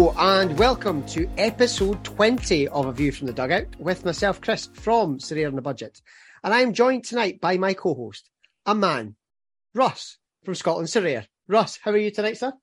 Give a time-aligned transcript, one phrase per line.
[0.00, 4.70] Hello and welcome to episode 20 of A View from the Dugout with myself, Chris,
[4.72, 6.00] from Sorare on the Budget.
[6.42, 8.30] And I'm joined tonight by my co host,
[8.64, 9.16] a man,
[9.74, 11.26] Russ from Scotland Sorare.
[11.48, 12.54] Russ, how are you tonight, sir?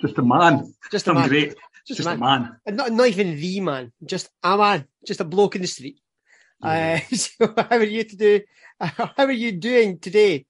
[0.00, 0.74] Just a man.
[0.90, 1.28] Just a I'm man.
[1.28, 1.54] great.
[1.86, 2.56] Just, a man.
[2.66, 6.00] And not, not even the man, just a man, just a bloke in the street.
[6.60, 8.40] Uh, so how are you to do?
[8.80, 10.46] How are you doing today?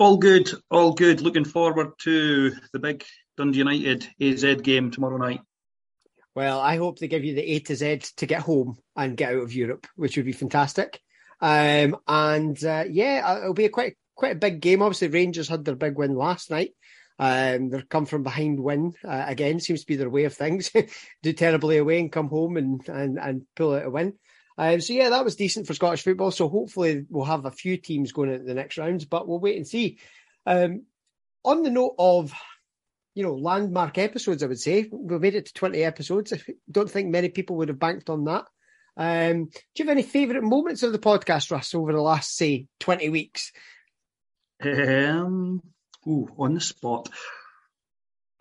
[0.00, 0.50] All good.
[0.68, 1.20] All good.
[1.20, 3.04] Looking forward to the big
[3.36, 5.40] Dundee United AZ game tomorrow night.
[6.34, 9.34] Well, I hope they give you the A to Z to get home and get
[9.34, 11.00] out of Europe, which would be fantastic.
[11.40, 14.82] Um, and uh, yeah, uh, it'll be a quite quite a big game.
[14.82, 16.70] Obviously, Rangers had their big win last night.
[17.18, 19.60] Um, they're come from behind win uh, again.
[19.60, 20.72] Seems to be their way of things.
[21.22, 24.14] Do terribly away and come home and and and pull out a win.
[24.56, 26.30] Um, so yeah, that was decent for Scottish football.
[26.30, 29.56] So hopefully we'll have a few teams going into the next rounds, but we'll wait
[29.56, 29.98] and see.
[30.46, 30.82] Um,
[31.44, 32.32] on the note of
[33.14, 34.88] you know, landmark episodes, I would say.
[34.90, 36.32] We've made it to 20 episodes.
[36.32, 38.46] I don't think many people would have banked on that.
[38.96, 42.66] Um, do you have any favourite moments of the podcast, Russ, over the last, say,
[42.80, 43.52] 20 weeks?
[44.62, 45.60] Um,
[46.06, 47.08] ooh, on the spot.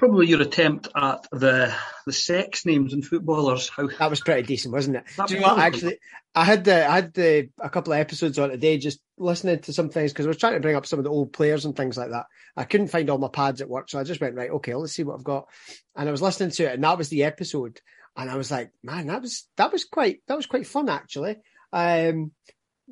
[0.03, 1.73] Probably your attempt at the
[2.05, 3.69] the sex names and footballers.
[3.69, 5.05] How That was pretty decent, wasn't it?
[5.15, 5.59] That Do you know what?
[5.59, 5.97] Actually,
[6.35, 9.71] I had the I had the a couple of episodes on today, just listening to
[9.71, 11.73] some things because I was trying to bring up some of the old players and
[11.73, 12.25] things like that.
[12.57, 14.49] I couldn't find all my pads at work, so I just went right.
[14.49, 15.47] Okay, let's see what I've got.
[15.95, 17.79] And I was listening to it, and that was the episode.
[18.17, 21.37] And I was like, man, that was that was quite that was quite fun actually.
[21.71, 22.33] Um,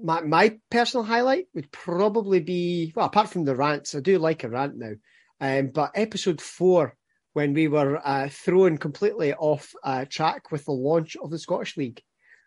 [0.01, 4.45] my my personal highlight would probably be well, apart from the rants, I do like
[4.45, 4.93] a rant now.
[5.41, 6.95] Um, but episode four,
[7.33, 11.77] when we were uh, thrown completely off uh, track with the launch of the Scottish
[11.77, 12.01] League.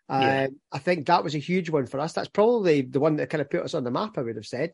[0.08, 0.46] Uh, Yeah.
[0.72, 2.12] I think that was a huge one for us.
[2.12, 4.46] That's probably the one that kind of put us on the map, I would have
[4.46, 4.72] said.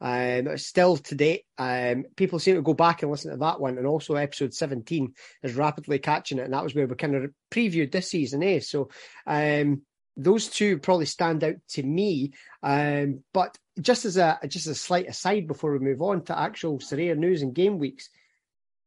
[0.00, 3.78] Um, still to date, um, people seem to go back and listen to that one,
[3.78, 5.14] and also episode 17
[5.44, 8.58] is rapidly catching it, and that was where we kind of previewed this season, eh?
[8.58, 8.90] So,
[9.28, 9.82] um,
[10.16, 12.32] those two probably stand out to me.
[12.64, 16.80] Um, but just as a just a slight aside before we move on to actual
[16.80, 18.10] Sorare news and game weeks,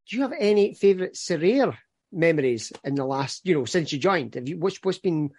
[0.09, 1.75] do you have any favourite Sorare
[2.11, 4.35] memories in the last, you know, since you joined?
[4.35, 5.31] Have you what's what's been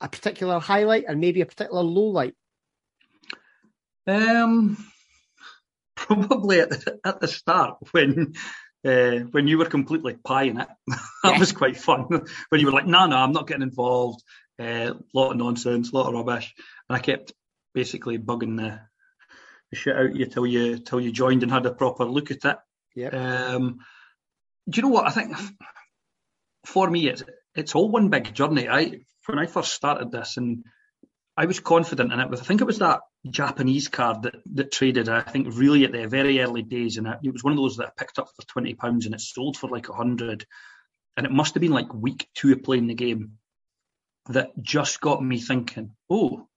[0.00, 2.34] a particular highlight and maybe a particular low light?
[4.06, 4.76] Um,
[5.96, 8.34] probably at the, at the start when
[8.84, 10.68] uh, when you were completely pieing it.
[10.88, 10.98] that
[11.32, 11.38] Yeah.
[11.38, 12.06] was quite fun.
[12.48, 14.22] when you were like, no, no, I'm not getting involved.
[14.60, 16.54] A lot of nonsense, a lot of rubbish,
[16.88, 17.32] and I kept
[17.74, 18.78] basically bugging the,
[19.70, 22.30] the shit out of you till you till you joined and had a proper look
[22.30, 22.56] at it.
[22.94, 23.08] Yeah.
[23.08, 23.80] Um,
[24.68, 25.36] do you know what I think?
[26.66, 27.22] For me, it's
[27.54, 28.68] it's all one big journey.
[28.68, 30.64] I when I first started this, and
[31.36, 32.30] I was confident in it.
[32.30, 35.08] But I think it was that Japanese card that that traded.
[35.08, 37.76] I think really at the very early days, and it, it was one of those
[37.76, 40.46] that I picked up for twenty pounds, and it sold for like a hundred.
[41.16, 43.34] And it must have been like week two of playing the game
[44.30, 46.48] that just got me thinking, oh,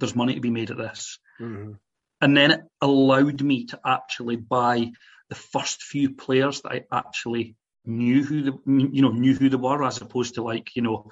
[0.00, 1.74] there's money to be made at this Mm-hmm.
[2.20, 4.90] and then it allowed me to actually buy
[5.28, 9.56] the first few players that I actually knew who the you know knew who they
[9.56, 11.10] were, as opposed to like you know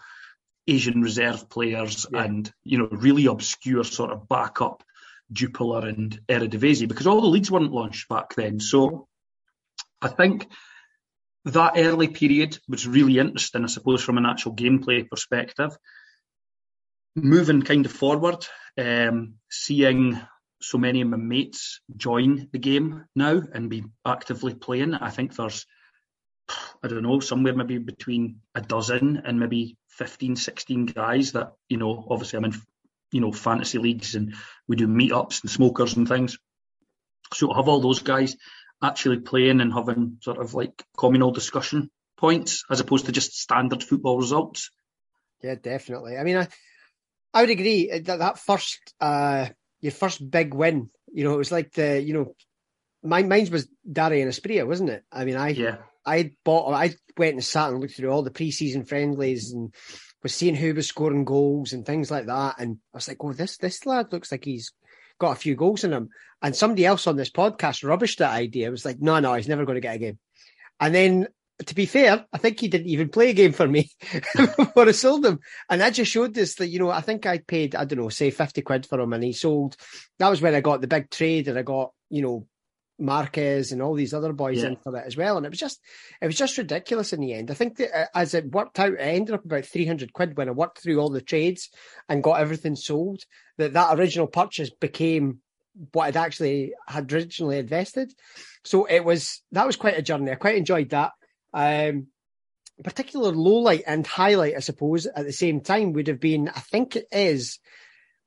[0.66, 2.24] Asian reserve players Yeah.
[2.24, 4.82] and you know really obscure sort of backup
[5.32, 8.60] Jupiler and Eredivisie because all the leagues weren't launched back then.
[8.60, 9.08] So
[10.00, 10.48] I think
[11.46, 15.76] that early period was really interesting, I suppose, from an actual gameplay perspective.
[17.14, 18.46] Moving kind of forward,
[18.76, 20.20] um, seeing
[20.60, 24.94] so many of my mates join the game now and be actively playing.
[24.94, 25.66] I think there's,
[26.82, 31.76] I don't know, somewhere maybe between a dozen and maybe 15, 16 guys that, you
[31.76, 32.54] know, obviously I'm in,
[33.12, 34.34] you know, fantasy leagues and
[34.66, 36.38] we do meetups and smokers and things.
[37.34, 38.36] So to have all those guys
[38.82, 43.82] actually playing and having sort of like communal discussion points as opposed to just standard
[43.82, 44.70] football results.
[45.42, 46.16] Yeah, definitely.
[46.16, 46.48] I mean, I
[47.34, 49.48] I would agree that that first uh
[49.86, 52.34] your first big win, you know, it was like the you know,
[53.02, 55.04] my mine was Dari and Espria, wasn't it?
[55.12, 55.76] I mean, I Yeah.
[56.04, 59.74] I bought I went and sat and looked through all the preseason friendlies and
[60.22, 63.32] was seeing who was scoring goals and things like that, and I was like, oh,
[63.32, 64.72] this this lad looks like he's
[65.18, 66.08] got a few goals in him.
[66.42, 68.68] And somebody else on this podcast rubbished that idea.
[68.68, 70.18] It was like, no, no, he's never going to get a game.
[70.78, 71.28] And then,
[71.64, 73.90] to be fair, I think he didn't even play a game for me
[74.36, 75.40] before I sold him.
[75.70, 78.08] And that just showed us that, you know, I think I paid, I don't know,
[78.10, 79.76] say 50 quid for him and he sold.
[80.18, 82.46] That was when I got the big trade and I got, you know,
[82.98, 84.68] Marquez and all these other boys Yeah.
[84.68, 85.36] in for it as well.
[85.36, 85.80] And it was just,
[86.20, 87.50] it was just ridiculous in the end.
[87.50, 90.48] I think that uh, as it worked out, I ended up about 300 quid when
[90.48, 91.70] I worked through all the trades
[92.08, 93.22] and got everything sold.
[93.58, 95.40] That that original purchase became
[95.92, 98.12] what I'd actually had originally invested.
[98.64, 100.30] So it was, that was quite a journey.
[100.32, 101.12] I quite enjoyed that.
[101.52, 102.08] Um,
[102.82, 106.60] particular low light and highlight, I suppose, at the same time would have been, I
[106.60, 107.58] think it is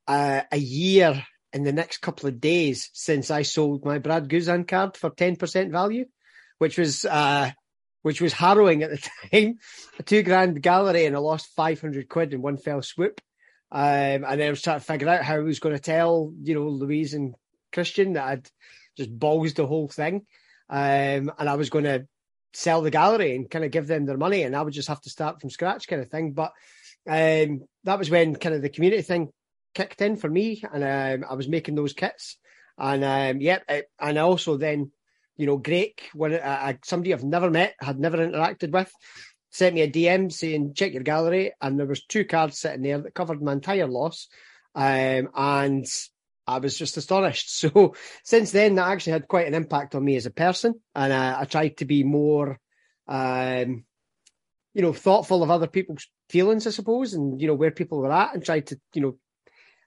[0.08, 4.66] uh, a year in the next couple of days since I sold my Brad Guzan
[4.66, 6.06] card for 10% value,
[6.58, 7.50] which was, uh,
[8.02, 8.98] which was harrowing at the
[9.32, 9.58] time.
[9.98, 13.20] A two grand gallery and I lost 500 quid in one fell swoop.
[13.72, 16.32] Um, and then I was trying to figure out how I was going to tell,
[16.42, 17.36] you know, Louise and
[17.72, 18.50] Christian that I'd
[18.96, 20.26] just balls the whole thing.
[20.68, 22.06] Um, and I was going to
[22.52, 25.00] sell the gallery and kind of give them their money and I would just have
[25.02, 26.32] to start from scratch kind of thing.
[26.32, 26.52] But
[27.08, 29.28] um, that was when kind of the community thing
[29.74, 32.36] kicked in for me and um, I was making those kits.
[32.78, 33.58] And um, yeah,
[34.00, 34.90] and also then,
[35.36, 36.40] you know, Greg, when
[36.84, 38.92] somebody I've never met, had never interacted with,
[39.50, 41.52] sent me a DM saying, check your gallery.
[41.60, 44.28] And there was two cards sitting there that covered my entire loss.
[44.74, 45.86] Um, and
[46.50, 47.50] I was just astonished.
[47.70, 47.94] So
[48.24, 51.36] since then, that actually had quite an impact on me as a person, and uh,
[51.40, 52.58] I tried to be more,
[53.08, 53.84] um,
[54.74, 58.12] you know, thoughtful of other people's feelings, I suppose, and you know where people were
[58.12, 59.18] at, and tried to, you know,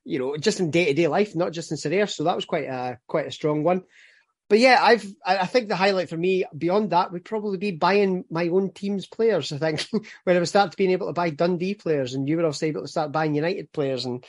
[0.05, 2.09] you know, just in day to day life, not just in Sorare.
[2.09, 3.83] So that was quite a quite a strong one.
[4.49, 8.25] But yeah, I've I think the highlight for me beyond that would probably be buying
[8.29, 9.51] my own team's players.
[9.51, 9.87] I think
[10.25, 12.81] when I would start being able to buy Dundee players, and you were also able
[12.81, 14.23] to start buying United players, and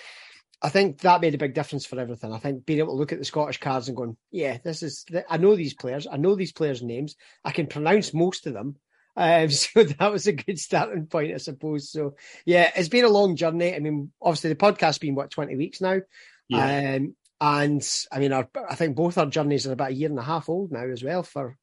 [0.63, 2.33] I think that made a big difference for everything.
[2.33, 5.05] I think being able to look at the Scottish cards and going, yeah, this is,
[5.29, 8.77] I know these players, I know these players' names, I can pronounce most of them.
[9.17, 11.89] Um, so that was a good starting point, I suppose.
[11.89, 13.73] So yeah, it's been a long journey.
[13.73, 16.01] I mean, obviously the podcast's been what twenty weeks now,
[16.49, 16.97] yeah.
[16.97, 20.19] Um, and I mean, our, I think both our journeys are about a year and
[20.19, 21.57] a half old now as well for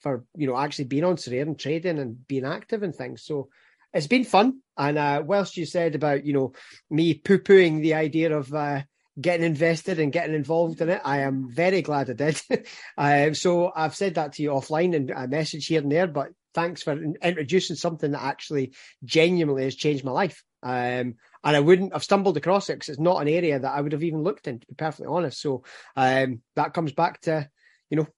[0.00, 3.22] for you know actually being on Sorare and trading and being active and things.
[3.22, 3.48] So
[3.92, 4.60] it's been fun.
[4.78, 6.52] And uh, whilst you said about you know
[6.88, 8.82] me poo pooing the idea of uh,
[9.20, 12.40] getting invested and getting involved in it, I am very glad I did.
[12.98, 16.28] um, so I've said that to you offline and a message here and there, but
[16.54, 16.92] thanks for
[17.22, 18.72] introducing something that actually
[19.04, 20.44] genuinely has changed my life.
[20.62, 23.80] Um, and I wouldn't have stumbled across it because it's not an area that I
[23.80, 25.40] would have even looked in, to be perfectly honest.
[25.40, 25.64] So
[25.96, 27.48] um, that comes back to,
[27.90, 28.08] you know,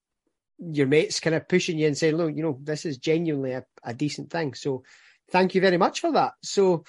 [0.59, 3.65] your mates kind of pushing you and saying, look, you know, this is genuinely a,
[3.83, 4.55] a decent thing.
[4.55, 4.85] So
[5.31, 6.32] thank you very much for that.
[6.43, 6.85] So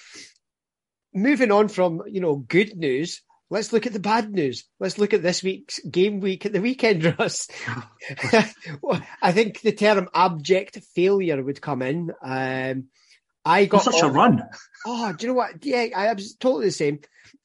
[1.14, 4.64] moving on from, you know, good news, let's look at the bad news.
[4.80, 7.48] Let's look at this week's game week at the weekend, Russ.
[9.22, 12.12] I think the term abject failure would come in.
[12.24, 12.86] Um,
[13.44, 14.44] I got such a run.
[14.86, 15.64] Oh, do you know what?
[15.66, 17.00] Yeah, I was totally the same.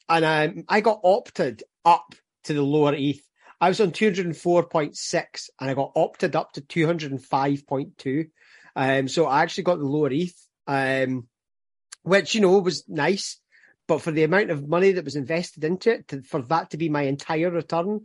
[0.08, 2.14] And um, I got opted up
[2.44, 3.20] to the lower ETH.
[3.60, 8.28] I was on 204.6 and I got opted up to 205.2.
[8.76, 11.26] Um, so I actually got the lower ETH um,
[12.02, 13.40] which you know was nice.
[13.88, 16.76] But for the amount of money that was invested into it, to, for that to
[16.76, 18.00] be my entire return,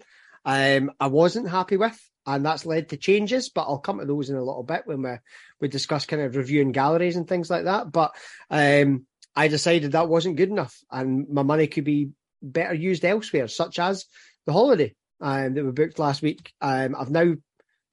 [0.46, 3.50] um, I wasn't happy with, and that's led to changes.
[3.50, 5.12] But I'll come to those in a little bit when we
[5.60, 7.92] we discuss kind of reviewing galleries and things like that.
[7.92, 8.12] But
[8.50, 9.06] um,
[9.36, 13.80] I decided that wasn't good enough, and my money could be better used elsewhere, such
[13.80, 14.06] as
[14.46, 16.52] the holiday um, that we booked last week.
[16.62, 17.36] Um, I've now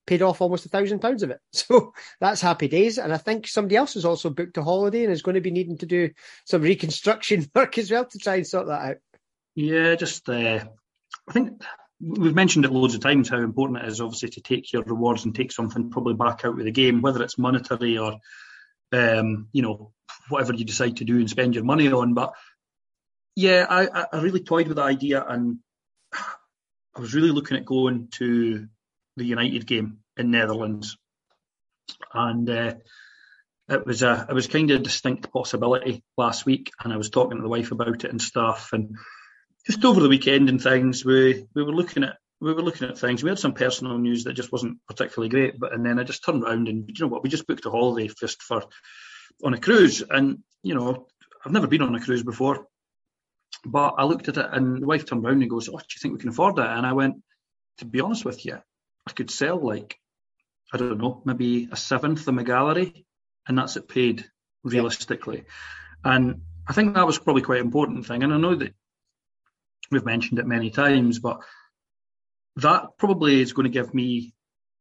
[0.08, 1.40] paid off almost a thousand pounds of it.
[1.52, 2.98] So that's happy days.
[2.98, 5.50] And I think somebody else has also booked a holiday and is going to be
[5.50, 6.10] needing to do
[6.46, 8.96] some reconstruction work as well to try and sort that out.
[9.54, 10.64] Yeah, just uh,
[11.28, 11.62] I think
[12.00, 15.24] we've mentioned it loads of times how important it is, obviously, to take your rewards
[15.24, 18.18] and take something probably back out with the game, whether it's monetary or
[18.92, 19.92] um, you know
[20.30, 22.14] whatever you decide to do and spend your money on.
[22.14, 22.34] But
[23.36, 25.58] yeah, I, I really toyed with the idea and
[26.14, 28.68] I was really looking at going to
[29.18, 30.96] the United game in Netherlands,
[32.12, 32.75] and uh,
[33.68, 37.10] it was a it was kind of a distinct possibility last week, and I was
[37.10, 38.96] talking to the wife about it and stuff, and
[39.66, 42.98] just over the weekend and things, we we were looking at we were looking at
[42.98, 43.22] things.
[43.22, 46.25] We had some personal news that just wasn't particularly great, but and then I just
[46.25, 48.64] turned around and you know what, we just booked a holiday just for
[49.44, 51.06] on a cruise, and you know
[51.44, 52.66] I've never been on a cruise before,
[53.64, 56.00] but I looked at it and the wife turned around and goes, "Oh, do you
[56.00, 57.16] think we can afford that?" And I went,
[57.78, 58.58] "To be honest with you,
[59.08, 59.98] I could sell like,
[60.72, 63.06] I don't know, maybe a seventh of my gallery,
[63.46, 64.26] and that's it paid
[64.62, 65.44] realistically.
[66.04, 68.22] And I think that was probably quite an important thing.
[68.22, 68.74] And I know that
[69.90, 71.40] we've mentioned it many times, but
[72.56, 74.34] that probably is going to give me,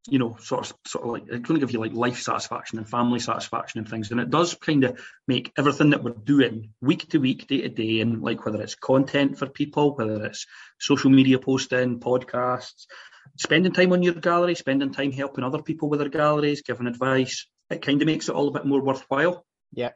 [0.10, 2.80] you know, sort of, sort of like it's going to give you like life satisfaction
[2.80, 4.12] and family satisfaction and things.
[4.12, 7.70] And it does kind of make everything that we're doing week to week, day to
[7.70, 10.46] day, and like whether it's content for people, whether it's
[10.80, 12.88] social media posting, podcasts,
[13.36, 17.48] spending time on your gallery, spending time helping other people with their galleries, giving advice,
[17.70, 19.46] it kind of makes it all a bit more worthwhile.
[19.74, 19.92] Yeah.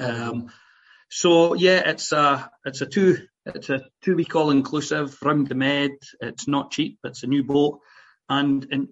[0.00, 0.50] Um,
[1.10, 5.54] so yeah, it's a it's a two it's a two week all inclusive round the
[5.54, 5.92] med.
[6.20, 6.98] It's not cheap.
[7.04, 7.80] It's a new boat,
[8.28, 8.88] and in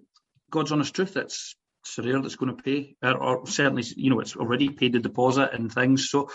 [0.49, 4.35] God's honest truth, it's Sorare that's going to pay, or, or, certainly, you know, it's
[4.35, 6.09] already paid the deposit and things.
[6.09, 6.29] So,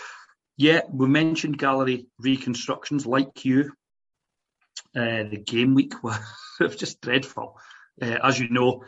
[0.57, 3.71] yeah, we mentioned gallery reconstructions like you.
[4.95, 7.57] Uh, the game week was just dreadful.
[8.01, 8.83] Uh, as you know,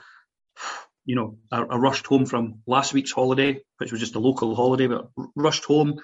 [1.06, 4.56] you know, I, I, rushed home from last week's holiday, which was just a local
[4.56, 6.00] holiday, but rushed home,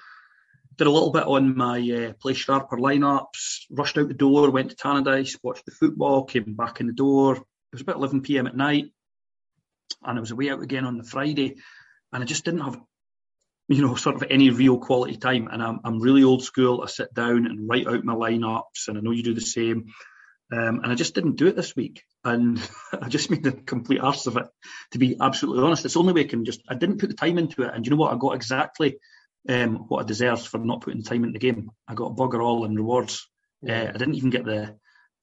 [0.76, 4.70] did a little bit on my uh, play sharper lineups, rushed out the door, went
[4.70, 7.36] to Tannadice, watched the football, came back in the door.
[7.36, 8.46] It was about 11 p.m.
[8.46, 8.86] at night,
[10.02, 11.56] and I was away out again on the Friday,
[12.12, 12.80] and I just didn't have,
[13.68, 15.48] you know, sort of any real quality time.
[15.50, 16.82] And I'm, I'm really old school.
[16.82, 19.86] I sit down and write out my lineups, and I know you do the same.
[20.50, 22.02] Um, and I just didn't do it this week.
[22.24, 22.58] And
[23.00, 24.46] I just made a complete arse of it,
[24.92, 25.84] to be absolutely honest.
[25.84, 27.74] It's the only way I can just, I didn't put the time into it.
[27.74, 28.12] And you know what?
[28.12, 28.98] I got exactly
[29.48, 31.70] um, what I deserved for not putting the time into the game.
[31.86, 33.28] I got a bugger all in rewards.
[33.68, 34.62] Uh, I didn't even get the,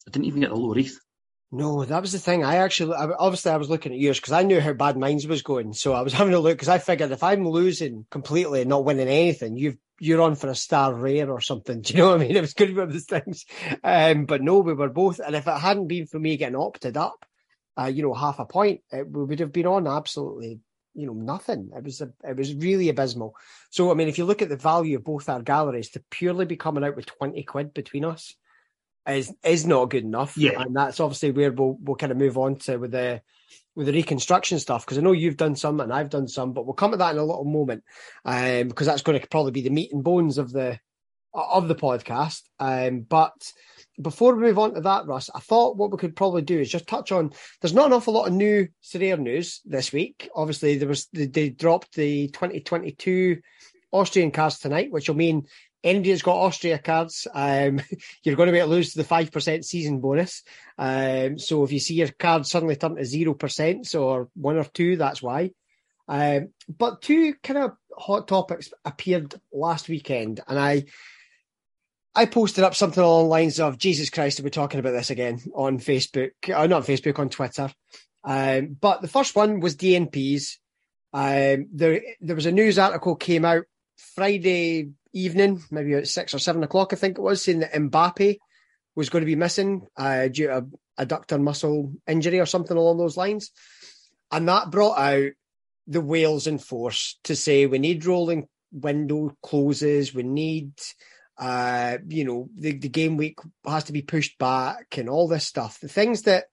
[0.07, 0.99] I didn't even get the low ETH.
[1.55, 2.43] No, that was the thing.
[2.43, 5.41] I actually, obviously, I was looking at yours because I knew how bad mine's was
[5.41, 5.71] going.
[5.71, 8.83] So I was having a look because I figured if I'm losing completely and not
[8.83, 11.81] winning anything, you've you're on for a star rare or something.
[11.81, 12.35] Do you know what I mean?
[12.35, 13.45] It was good one of those things.
[13.85, 15.19] Um, but no, we were both.
[15.19, 17.25] And if it hadn't been for me getting opted up,
[17.79, 20.59] uh, you know, half a point, it, we would have been on absolutely,
[20.93, 21.69] you know, nothing.
[21.73, 23.33] It was a, it was really abysmal.
[23.69, 26.45] So I mean, if you look at the value of both our galleries, to purely
[26.45, 28.35] be coming out with twenty quid between us
[29.07, 30.37] is is not good enough.
[30.37, 33.21] Yeah, and that's obviously where we'll we'll kind of move on to with the
[33.75, 36.65] with the reconstruction stuff because I know you've done some and I've done some, but
[36.65, 37.83] we'll come to that in a little moment
[38.23, 40.79] um, because that's going to probably be the meat and bones of the
[41.33, 42.43] of the podcast.
[42.59, 43.51] Um, but
[44.01, 46.69] before we move on to that, Russ, I thought what we could probably do is
[46.69, 47.31] just touch on.
[47.61, 50.29] There's not an awful lot of new Sorare news this week.
[50.35, 53.41] Obviously, there was they dropped the 2022
[53.91, 55.45] Austrian cards tonight, which will mean
[55.85, 57.79] that's got Austria cards, um,
[58.23, 60.43] you're going to be able to lose the 5% season bonus.
[60.77, 64.97] Um, so if you see your card suddenly turn to 0% or one or two,
[64.97, 65.51] that's why.
[66.07, 70.85] Um, but two kind of hot topics appeared last weekend, and I
[72.17, 75.41] I posted up something along the lines of Jesus Christ, we're talking about this again
[75.53, 77.69] on Facebook, or uh, not Facebook, on Twitter.
[78.23, 80.57] Um, but the first one was DNPs.
[81.11, 83.65] Um, there, there was a news article came out
[84.15, 88.37] Friday evening, maybe at six or seven o'clock, I think it was, saying that Mbappe
[88.95, 92.97] was going to be missing uh, due to a adductor muscle injury or something along
[92.97, 93.51] those lines.
[94.31, 95.31] And that brought out
[95.87, 100.71] the whales in force to say we need rolling window closes, we need,
[101.37, 105.45] uh, you know, the, the game week has to be pushed back and all this
[105.45, 105.79] stuff.
[105.79, 106.45] The things that,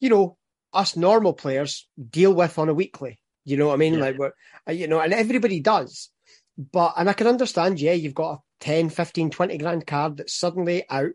[0.00, 0.36] you know,
[0.72, 3.18] us normal players deal with on a weekly.
[3.44, 3.94] You know what I mean?
[3.94, 4.00] Yeah.
[4.00, 4.32] Like, we're,
[4.68, 6.10] uh, you know, and everybody does.
[6.58, 10.34] But, and I can understand, yeah, you've got a 10, 15, 20 grand card that's
[10.34, 11.12] suddenly out.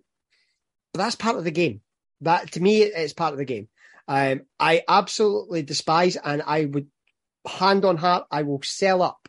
[0.94, 1.82] But that's part of the game.
[2.22, 3.68] That, to me, it's part of the game.
[4.08, 6.88] Um, I absolutely despise, and I would,
[7.48, 9.28] hand on heart, I will sell up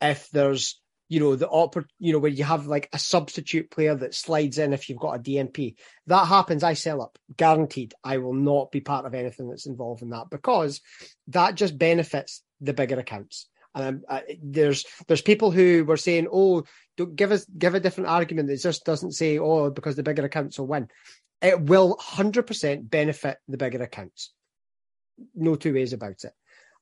[0.00, 3.94] if there's, you know, the oppor- you know, where you have like a substitute player
[3.96, 5.74] that slides in if you've got a DNP.
[6.06, 7.18] That happens, I sell up.
[7.36, 7.94] Guaranteed.
[8.04, 10.80] I will not be part of anything that's involved in that because
[11.28, 13.48] that just benefits the bigger accounts.
[13.80, 16.64] Um, uh, there's there's people who were saying, "Oh,
[16.96, 20.24] don't give us give a different argument that just doesn't say, oh, because the bigger
[20.24, 20.88] accounts will win."
[21.40, 24.32] It will hundred percent benefit the bigger accounts.
[25.34, 26.32] No two ways about it.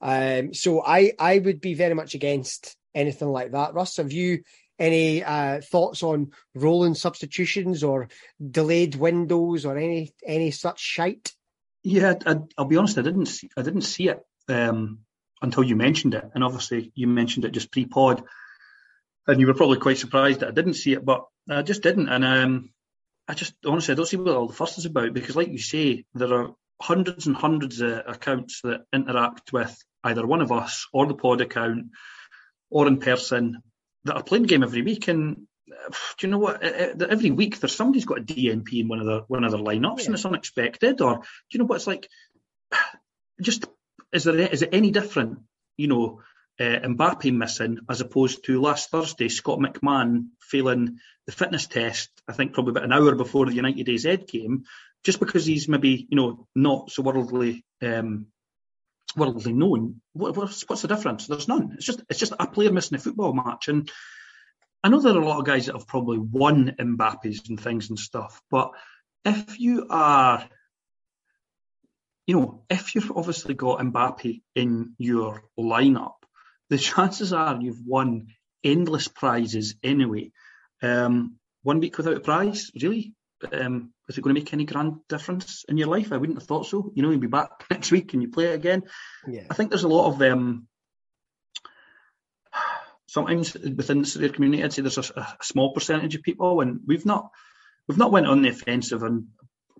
[0.01, 3.75] Um, so I I would be very much against anything like that.
[3.75, 4.43] Russ, have you
[4.79, 8.09] any uh, thoughts on rolling substitutions or
[8.51, 11.33] delayed windows or any any such shite?
[11.83, 12.99] Yeah, I, will be honest.
[12.99, 14.21] I didn't see, I didn't see it.
[14.49, 15.01] Um,
[15.43, 16.25] until you mentioned it.
[16.35, 18.25] And obviously, you mentioned it just pre pod.
[19.27, 22.09] And you were probably quite surprised that I didn't see it, but I just didn't.
[22.09, 22.71] And um,
[23.29, 25.59] I just honestly, I don't see what all the fuss is about because, like you
[25.59, 30.87] say, there are hundreds and hundreds of accounts that interact with either one of us
[30.93, 31.87] or the pod account
[32.71, 33.63] or in person
[34.05, 35.09] that are playing the game every week.
[35.09, 36.63] And do you know what?
[36.63, 40.01] Every week there's somebody's got a DNP in one of their one of their lineups,
[40.01, 40.07] yeah.
[40.07, 41.01] and it's unexpected.
[41.01, 41.77] Or do you know what?
[41.77, 42.09] It's like
[43.41, 43.67] just
[44.13, 45.41] is there is it any different?
[45.77, 46.21] You know,
[46.59, 52.11] uh, Mbappe missing as opposed to last Thursday, Scott McMahon failing the fitness test.
[52.29, 54.65] I think probably about an hour before the United AZ game,
[55.05, 58.27] just because he's maybe you know not so worldly um,
[59.17, 60.01] worldly known.
[60.13, 61.27] What, what's, what's the difference?
[61.27, 61.73] There's none.
[61.75, 63.91] It's just it's just a player missing a football match, and
[64.83, 67.91] I know there are a lot of guys that have probably won Mbappe's and things
[67.91, 68.71] and stuff, but
[69.25, 70.49] if you are
[72.27, 76.15] you know, if you've obviously got Mbappe in your lineup,
[76.71, 78.29] the chances are you've won
[78.65, 80.33] endless prizes anyway.
[80.83, 83.15] Um, one week without a prize, really?
[83.53, 86.13] um, is it going to make any grand difference in your life?
[86.13, 86.93] I wouldn't have thought so.
[86.95, 88.85] You know, you'll be back next week and you play it again.
[89.27, 89.45] Yeah.
[89.51, 90.67] I think there's a lot of um,
[93.07, 96.81] sometimes within the Sorare community, I'd say there's a, a, small percentage of people, and
[96.87, 97.31] we've not
[97.89, 99.29] we've not went on the offensive and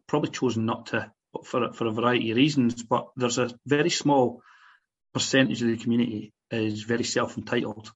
[0.07, 1.11] probably chosen not to
[1.45, 2.83] for for a variety of reasons.
[2.83, 4.43] But there's a very small
[5.13, 7.93] percentage of the community is very self entitled.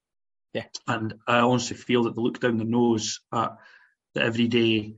[0.52, 0.64] Yeah.
[0.86, 3.56] And I honestly feel that they look down their nose at
[4.14, 4.94] the everyday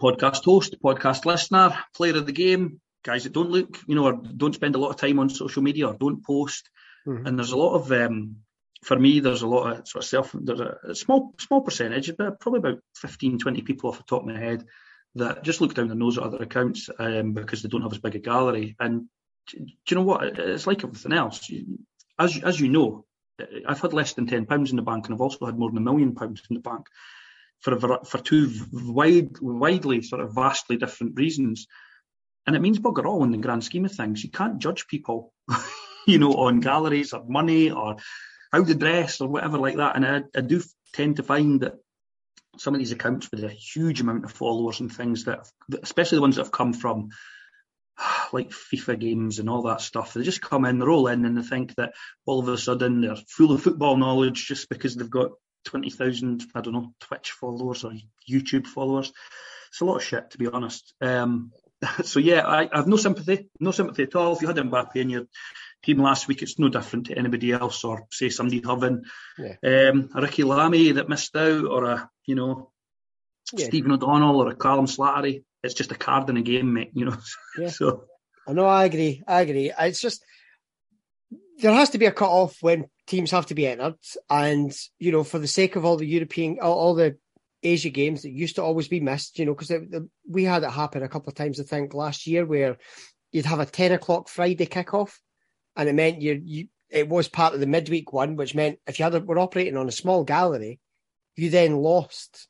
[0.00, 4.12] podcast host, podcast listener, player of the game, guys that don't look, you know, or
[4.14, 6.68] don't spend a lot of time on social media or don't post.
[7.06, 7.26] Mhm.
[7.26, 8.36] And there's a lot of, um,
[8.82, 12.16] for me, there's a lot of sort of self, there's a, a small small percentage,
[12.16, 14.66] but probably about 15, 20 people off the top of my head
[15.16, 17.98] that just look down their nose at other accounts um, because they don't have as
[17.98, 18.76] big a gallery.
[18.80, 19.08] And
[19.50, 20.24] do you know what?
[20.24, 21.50] It's like everything else.
[22.18, 23.04] As as you know,
[23.66, 25.78] I've had less than ten pounds in the bank, and I've also had more than
[25.78, 26.86] a million pounds in the bank
[27.60, 31.66] for a, for two wide, widely sort of vastly different reasons.
[32.46, 34.22] And it means bugger all in the grand scheme of things.
[34.22, 35.32] You can't judge people,
[36.06, 37.96] you know, on galleries or money or
[38.52, 39.96] how they dress or whatever like that.
[39.96, 41.76] And I, I do tend to find that
[42.58, 45.46] some of these accounts with a huge amount of followers and things that,
[45.82, 47.10] especially the ones that have come from
[48.32, 50.14] like FIFA games and all that stuff.
[50.14, 51.94] They just come in, they roll in, and they think that
[52.26, 55.32] all of a sudden they're full of football knowledge just because they've got
[55.66, 57.92] 20,000, I don't know, Twitch followers or
[58.30, 59.12] YouTube followers.
[59.70, 60.94] It's a lot of shit, to be honest.
[61.00, 61.52] Um,
[62.04, 64.34] so, yeah, I, I, have no sympathy, no sympathy at all.
[64.34, 65.24] If you had Mbappe in your
[65.84, 69.04] team last week, it's no different to anybody else, or say somebody having
[69.38, 69.90] yeah.
[69.90, 72.70] um, a Ricky Lamy that missed out, or a, you know,
[73.52, 73.66] Yeah.
[73.66, 75.44] Stephen O'Donnell or a Callum Slattery.
[75.62, 77.16] It's just a card in a game, mate, you know.
[77.58, 77.68] Yeah.
[77.68, 78.04] so,
[78.46, 79.22] I know, I agree.
[79.26, 79.72] I agree.
[79.78, 80.22] It's just
[81.58, 83.94] there has to be a cut off when teams have to be entered,
[84.28, 87.16] and you know, for the sake of all the European, all, all the
[87.62, 89.72] Asia games that used to always be missed, you know, because
[90.28, 91.60] we had it happen a couple of times.
[91.60, 92.76] I think last year where
[93.32, 95.12] you'd have a ten o'clock Friday kickoff,
[95.76, 98.98] and it meant you you it was part of the midweek one, which meant if
[98.98, 100.78] you had a, were operating on a small gallery,
[101.36, 102.46] you then lost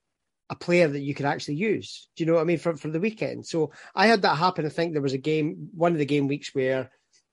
[0.51, 2.09] a player that you could actually use.
[2.15, 3.47] Do you know what I mean for for the weekend?
[3.47, 4.67] So I had that happen.
[4.67, 6.91] I think there was a game, one of the game weeks where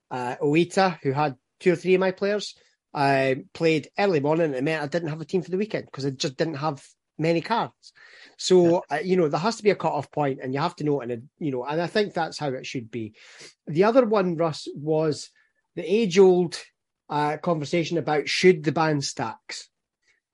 [0.10, 2.56] uh, Oita, who had two or three of my players,
[2.94, 5.86] uh, played early morning, and it meant I didn't have a team for the weekend
[5.86, 6.86] because I just didn't have
[7.18, 7.94] many cards.
[8.38, 10.76] So uh, you know there has to be a cut off point, and you have
[10.78, 11.02] to know.
[11.02, 13.14] And you know, and I think that's how it should be.
[13.68, 15.30] The other one, Russ, was
[15.76, 16.58] the age old
[17.10, 19.68] uh, conversation about should the ban stacks.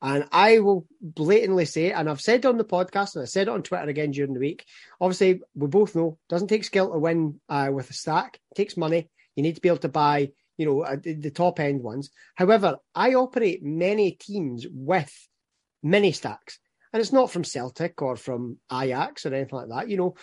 [0.02, 3.52] And I will blatantly say, and I've said on the podcast, and I said it
[3.52, 4.64] on Twitter again during the week.
[5.02, 8.40] Obviously, we both know doesn't take skill to win uh, with a stack.
[8.52, 9.10] It takes money.
[9.36, 12.12] You need to be able to buy, you know, uh, the top end ones.
[12.36, 15.12] However, I operate many teams with
[15.82, 16.60] mini stacks,
[16.94, 19.90] and it's not from Celtic or from Ajax or anything like that.
[19.90, 20.16] You know,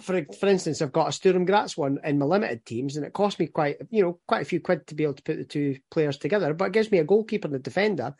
[0.00, 3.12] for for instance, I've got a Sturm Graz one in my limited teams, and it
[3.12, 5.44] cost me quite, you know, quite a few quid to be able to put the
[5.44, 6.54] two players together.
[6.54, 8.14] But it gives me a goalkeeper and a defender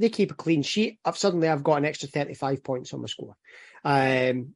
[0.00, 0.98] they keep a clean sheet.
[1.04, 3.36] I've suddenly I've got an extra 35 points on my score.
[3.84, 4.54] Um,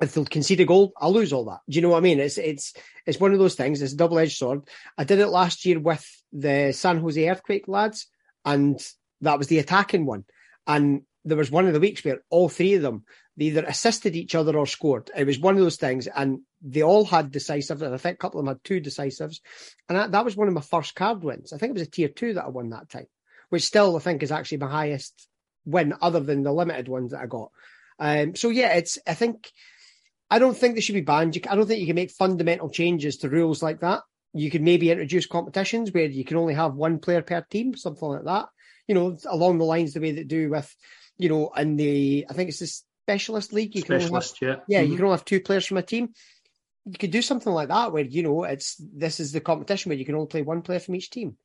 [0.00, 1.60] if they'll concede a goal, I'll lose all that.
[1.68, 2.20] Do you know what I mean?
[2.20, 2.74] It's it's
[3.06, 3.82] it's one of those things.
[3.82, 4.68] It's a double edged sword.
[4.96, 8.06] I did it last year with the San Jose Earthquake lads,
[8.44, 8.78] and
[9.22, 10.24] that was the attacking one.
[10.66, 13.04] And there was one of the weeks where all three of them
[13.40, 15.10] they either assisted each other or scored.
[15.16, 17.82] It was one of those things, and they all had decisive.
[17.82, 19.40] And I think a couple of them had two decisives,
[19.88, 21.52] and that, that was one of my first card wins.
[21.52, 23.06] I think it was a tier two that I won that time
[23.50, 25.28] which still I think is actually my highest
[25.66, 27.50] win, other than the limited ones that I got.
[27.98, 29.50] Um, so yeah, it's I think
[30.30, 31.36] I don't think they should be banned.
[31.48, 34.02] I don't think you can make fundamental changes to rules like that.
[34.32, 38.08] You could maybe introduce competitions where you can only have one player per team, something
[38.08, 38.46] like that.
[38.86, 40.74] You know, along the lines the way they do with,
[41.18, 42.72] you know, in the I think it's the
[43.04, 43.74] specialist league.
[43.74, 44.90] You can specialist, only have, yeah, yeah, mm-hmm.
[44.92, 46.10] you can only have two players from a team.
[46.86, 49.98] You could do something like that where you know it's this is the competition where
[49.98, 51.36] you can only play one player from each team.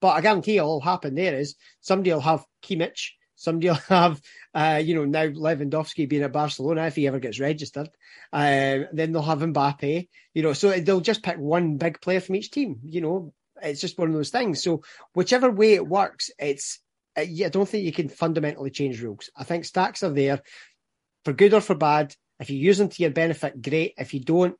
[0.00, 4.20] But I guarantee all will happen there is somebody will have Kimmich, somebody will have,
[4.54, 7.88] uh, you know, now Lewandowski being at Barcelona if he ever gets registered.
[8.32, 12.36] Um, then they'll have Mbappe, you know, so they'll just pick one big player from
[12.36, 12.80] each team.
[12.84, 14.62] You know, it's just one of those things.
[14.62, 14.82] So
[15.14, 16.80] whichever way it works, it's,
[17.16, 19.30] uh, I don't think you can fundamentally change rules.
[19.36, 20.42] I think stacks are there
[21.26, 22.14] for good or for bad.
[22.38, 23.94] If you use them to your benefit, great.
[23.98, 24.56] If you don't,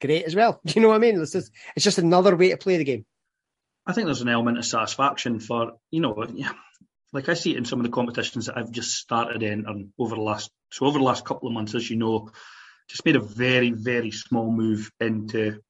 [0.00, 0.60] great as well.
[0.64, 1.20] Do you know what I mean?
[1.20, 3.04] It's just, it's just another way to play the game.
[3.84, 6.26] I think there's an element of satisfaction for, you know,
[7.12, 10.14] like I see it in some of the competitions that I've just started entering over
[10.14, 12.30] the last, so over the last couple of months, as you know,
[12.88, 15.60] just made a very, very small move into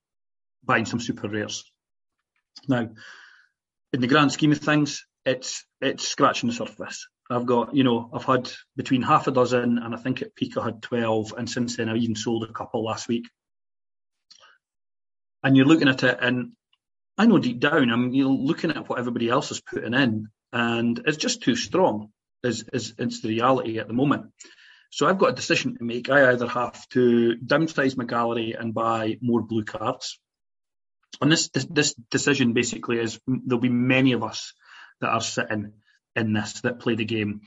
[0.65, 1.65] buying some super rares.
[2.69, 2.91] Now,
[3.95, 7.07] in the grand scheme of things, it's it's scratching the surface.
[7.29, 10.57] I've got, you know, I've had between half a dozen and I think at peak
[10.57, 11.35] I had 12.
[11.37, 13.29] And since then, I even sold a couple last week.
[15.43, 16.53] And you're looking at it, and
[17.19, 20.29] I know deep down, I'm you know, looking at what everybody else is putting in,
[20.53, 22.11] and it's just too strong,
[22.43, 24.33] is, is, it's the reality at the moment.
[24.91, 26.11] So I've got a decision to make.
[26.11, 30.19] I either have to downsize my gallery and buy more blue cards.
[31.21, 34.53] And this, this, this decision basically is there'll be many of us
[35.01, 35.75] that are sitting
[36.17, 37.43] in this that play the game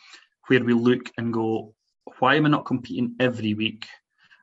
[0.48, 1.74] where we look and go,
[2.20, 3.86] why am I not competing every week?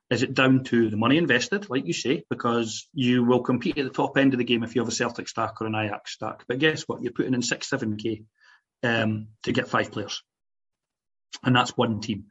[0.08, 3.84] Is it down to the money invested, like you say, because you will compete at
[3.84, 6.12] the top end of the game if you have a Celtic stack or an Ajax
[6.12, 6.44] stack?
[6.46, 7.02] But guess what?
[7.02, 8.22] You're putting in six, seven k
[8.84, 10.22] um, to get five players,
[11.42, 12.26] and that's one team.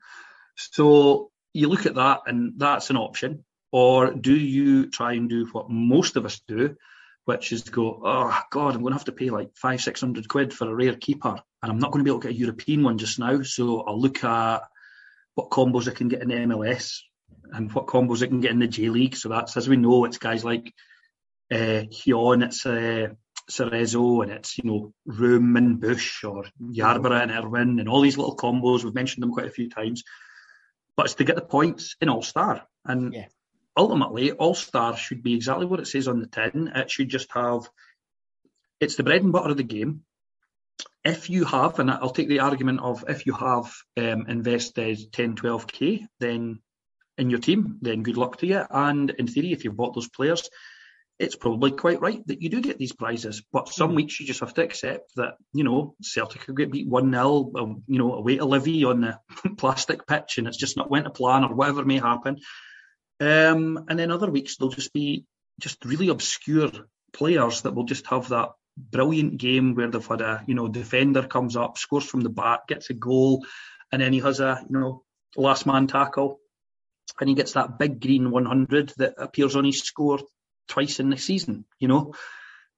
[0.56, 3.44] So you look at that, and that's an option.
[3.74, 6.78] Or do you try and do what most of us do,
[7.26, 10.00] which is to go, oh God, I'm going to have to pay like five, six
[10.00, 12.36] hundred quid for a rare keeper, and I'm not going to be able to get
[12.36, 13.42] a European one just now.
[13.42, 14.62] So I'll look at
[15.34, 17.00] what combos I can get in the MLS
[17.52, 19.16] and what combos I can get in the J League.
[19.16, 20.72] So that's as we know, it's guys like
[21.52, 23.10] uh, Hyon, it's uh,
[23.50, 28.18] Cerezo, and it's you know Room and Bush or Yarbrough and Irwin, and all these
[28.18, 28.84] little combos.
[28.84, 30.04] We've mentioned them quite a few times,
[30.96, 33.14] but it's to get the points in All Star and.
[33.14, 33.26] Yeah
[33.78, 36.72] ultimately, All Star should be exactly what it says on the tin.
[36.74, 37.70] It should just have
[38.80, 40.04] it's the bread and butter of the game.
[41.04, 45.36] If you have, and I'll take the argument of if you have um, invested 10,
[45.36, 46.60] 12k, then
[47.18, 48.64] in your team, then good luck to you.
[48.70, 50.50] And in theory, if you've bought those players,
[51.18, 53.42] it's probably quite right that you do get these prizes.
[53.54, 53.96] But some mm.
[53.96, 57.52] weeks you just have to accept that, you know, Celtic could get beat 1 0,
[57.58, 59.20] um, you know, away to Livy on the
[59.58, 62.38] plastic pitch and it's just not went to plan or whatever may happen.
[63.20, 65.26] Um, and then other weeks they'll just be
[65.60, 66.72] just really obscure
[67.14, 71.24] players that will just have that brilliant game where they've had a you know defender
[71.24, 73.46] comes up, scores from the back, gets a goal,
[73.92, 75.04] and then he has a you know
[75.38, 76.40] last man tackle,
[77.20, 80.20] and he gets that big green 100 that appears on his score
[80.68, 81.66] twice in the season.
[81.80, 82.14] You know,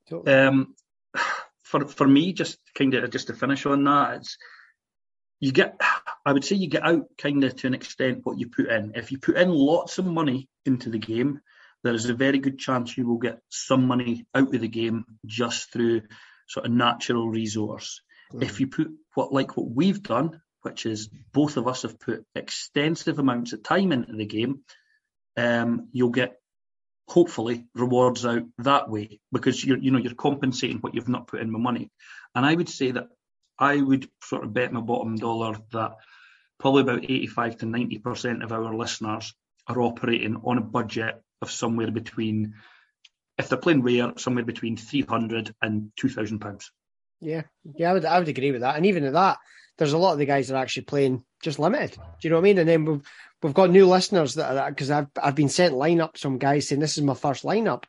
[0.09, 0.33] totally.
[0.33, 0.75] um,
[1.63, 4.37] for for me, just kind of just to finish on that, it's
[5.39, 5.79] you get
[6.25, 8.93] I would say you get out kind of to an extent what you put in.
[8.95, 11.41] If you put in lots of money into the game,
[11.83, 15.05] there is a very good chance you will get some money out of the game
[15.25, 16.01] just through
[16.47, 18.01] sort of natural resource.
[18.33, 18.43] Mm.
[18.43, 22.25] If you put what like what we've done, which is both of us have put
[22.35, 24.61] extensive amounts of time into the game,
[25.37, 26.35] um, you'll get
[27.07, 31.41] hopefully rewards out that way because you're you know you're compensating what you've not put
[31.41, 31.89] in the money.
[32.35, 33.07] And I would say that
[33.59, 35.95] I would sort of bet my bottom dollar that
[36.59, 39.33] probably about 85 to 90% of our listeners
[39.67, 42.55] are operating on a budget of somewhere between,
[43.37, 46.71] if they're playing rare, somewhere between 300 and 2,000 pounds.
[47.19, 47.43] Yeah,
[47.75, 48.75] yeah, I would, I would agree with that.
[48.75, 49.37] And even at that,
[49.77, 51.91] there's a lot of the guys that are actually playing just limited.
[51.91, 52.57] Do you know what I mean?
[52.59, 53.07] And then we've
[53.43, 56.97] we've got new listeners that because I've I've been sent lineups from guys saying this
[56.97, 57.83] is my first lineup,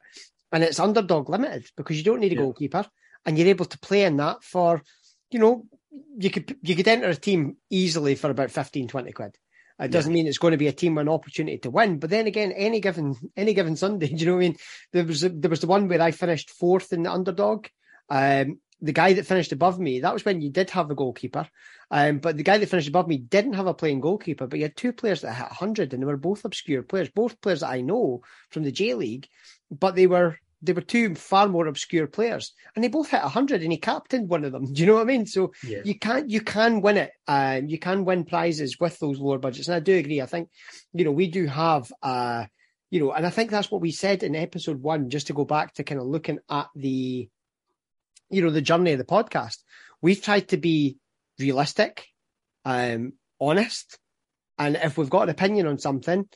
[0.53, 2.43] and it's underdog limited because you don't need a yeah.
[2.43, 2.87] goalkeeper
[3.25, 4.83] and you're able to play in that for
[5.31, 5.67] you know,
[6.19, 9.37] you could you could enter a team easily for about 15, 20 quid.
[9.81, 10.15] It doesn't yeah.
[10.15, 12.51] mean it's going to be a team with an opportunity to win, but then again,
[12.53, 14.57] any given any given Sunday, do you know what I mean?
[14.93, 17.67] There was a, there was the one where I finished fourth in the underdog.
[18.09, 21.49] Um, the guy that finished above me, that was when you did have a goalkeeper.
[21.91, 24.65] Um, but the guy that finished above me didn't have a playing goalkeeper, but you
[24.65, 27.71] had two players that hit 100, and they were both obscure players, both players that
[27.71, 29.29] I know from the J League,
[29.71, 33.63] but they were they were two far more obscure players, and they both hit hundred,
[33.63, 34.65] and he captained one of them.
[34.73, 35.27] Do you know what I mean?
[35.27, 35.81] So yeah.
[35.85, 39.39] you can you can win it, and um, you can win prizes with those lower
[39.39, 39.69] budgets.
[39.69, 40.21] And I do agree.
[40.21, 40.49] I think
[40.93, 42.47] you know we do have, uh,
[42.91, 45.11] you know, and I think that's what we said in episode one.
[45.11, 47.29] Just to go back to kind of looking at the,
[48.31, 49.59] you know, the journey of the podcast.
[50.01, 50.99] We've tried to be
[51.39, 52.07] realistic,
[52.65, 53.99] um, honest,
[54.59, 56.29] and if we've got an opinion on something,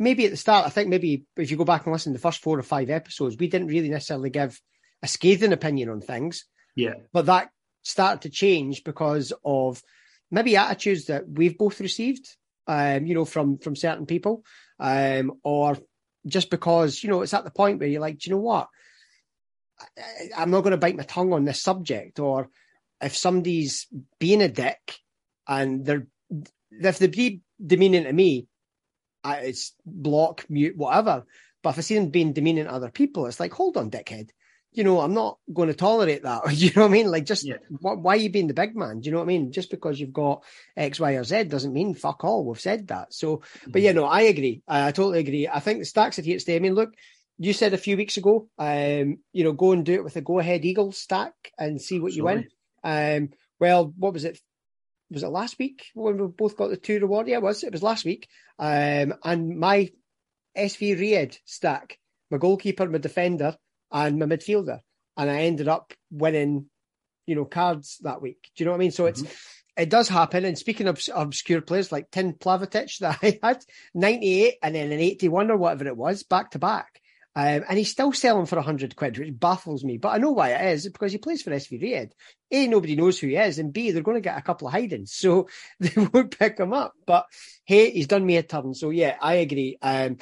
[0.00, 2.22] maybe at the start, I think maybe if you go back and listen to the
[2.22, 4.60] first four or five episodes, we didn't really necessarily give
[5.02, 6.46] a scathing opinion on things.
[6.74, 6.94] Yeah.
[7.12, 7.50] But that
[7.82, 9.82] started to change because of
[10.30, 12.26] maybe attitudes that we've both received,
[12.66, 14.42] um, you know, from from certain people,
[14.78, 15.76] um, or
[16.26, 18.68] just because you know it's at the point where you're like, do you know what?
[19.80, 22.48] I, I'm not going to bite my tongue on this subject, or
[23.02, 23.86] if somebody's
[24.18, 24.98] being a dick
[25.46, 26.06] and they're
[26.70, 28.46] if they be demeaning to me,
[29.24, 31.24] it's block, mute, whatever.
[31.62, 34.30] But if I see them being demeaning to other people, it's like, hold on, dickhead.
[34.72, 36.42] You know, I'm not going to tolerate that.
[36.52, 37.10] you know what I mean?
[37.10, 37.56] Like, just yeah.
[37.80, 39.00] why, why, are you being the big man?
[39.00, 39.52] Do you know what I mean?
[39.52, 40.44] Just because you've got
[40.76, 42.44] X, Y, or Z doesn't mean fuck all.
[42.44, 43.12] We've said that.
[43.12, 43.72] So, mm-hmm.
[43.72, 44.62] but yeah, no, I agree.
[44.68, 45.48] I, I totally agree.
[45.48, 46.56] I think the stacks are here to stay.
[46.56, 46.94] I mean, look,
[47.38, 50.20] you said a few weeks ago, um, you know, go and do it with a
[50.20, 52.16] go ahead Eagles stack and see what Sorry.
[52.16, 52.48] you win.
[52.84, 54.38] Um, well, what was it?
[55.10, 57.28] Was it last week when we both got the two reward?
[57.28, 57.64] Yeah, it was.
[57.64, 58.28] It was last week.
[58.58, 59.90] Um, and my
[60.56, 61.98] SV Ried stack,
[62.30, 63.56] my goalkeeper, my defender,
[63.90, 64.80] and my midfielder,
[65.16, 66.66] and I ended up winning,
[67.26, 68.50] you know, cards that week.
[68.54, 68.92] Do you know what I mean?
[68.92, 69.24] So mm-hmm.
[69.24, 69.36] it's
[69.76, 70.44] it does happen.
[70.44, 75.00] And speaking of obscure players like Tin Plavotic that I had, 98 and then an
[75.00, 76.99] 81 or whatever it was, back to back.
[77.36, 79.98] Um, and he's still selling for 100 quid, which baffles me.
[79.98, 82.14] But I know why it is, because he plays for SV Ried.
[82.50, 84.72] A, nobody knows who he is, and B, they're going to get a couple of
[84.72, 86.94] hidings, so they won't pick him up.
[87.06, 87.26] But
[87.64, 88.74] hey, he's done me a turn.
[88.74, 89.78] So yeah, I agree.
[89.80, 90.18] Um,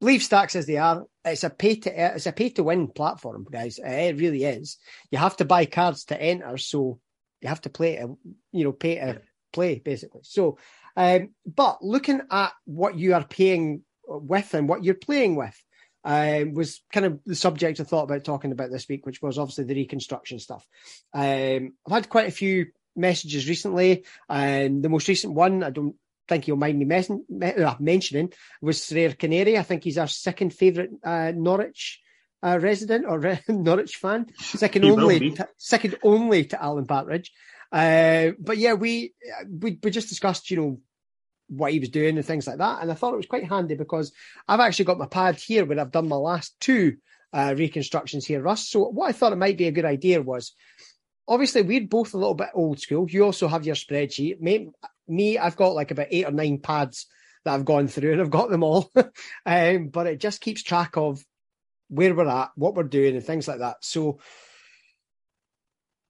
[0.00, 1.04] leave stacks as they are.
[1.24, 3.78] It's a pay to it's a pay to win platform, guys.
[3.82, 4.78] It really is.
[5.10, 7.00] You have to buy cards to enter, so
[7.40, 8.16] you have to play to,
[8.52, 9.22] you know, pay to
[9.52, 10.20] play basically.
[10.22, 10.58] So,
[10.96, 15.56] um, but looking at what you are paying with and what you're playing with,
[16.08, 19.36] um, was kind of the subject I thought about talking about this week, which was
[19.36, 20.66] obviously the reconstruction stuff.
[21.12, 25.96] Um, I've had quite a few messages recently, and the most recent one, I don't
[26.26, 29.58] think you'll mind me mes- uh, mentioning, was Sorare Canary.
[29.58, 32.00] I think he's our second favourite uh, Norwich
[32.42, 37.32] uh, resident or re- Norwich fan, second he only, to, second only to Alan Partridge.
[37.70, 39.12] Uh, but yeah, we,
[39.46, 40.80] we we just discussed, you know,
[41.48, 42.82] what he was doing and things like that.
[42.82, 44.12] And I thought it was quite handy because
[44.46, 46.96] I've actually got my pad here where I've done my last two
[47.32, 48.68] uh, reconstructions here, Russ.
[48.68, 50.52] So what I thought it might be a good idea was
[51.26, 53.08] obviously we're both a little bit old school.
[53.10, 54.40] You also have your spreadsheet.
[54.40, 54.70] Me,
[55.06, 57.06] me I've got like about eight or nine pads
[57.44, 58.90] that I've gone through and I've got them all.
[59.46, 61.24] um, but it just keeps track of
[61.88, 63.76] where we're at, what we're doing, and things like that.
[63.80, 64.20] So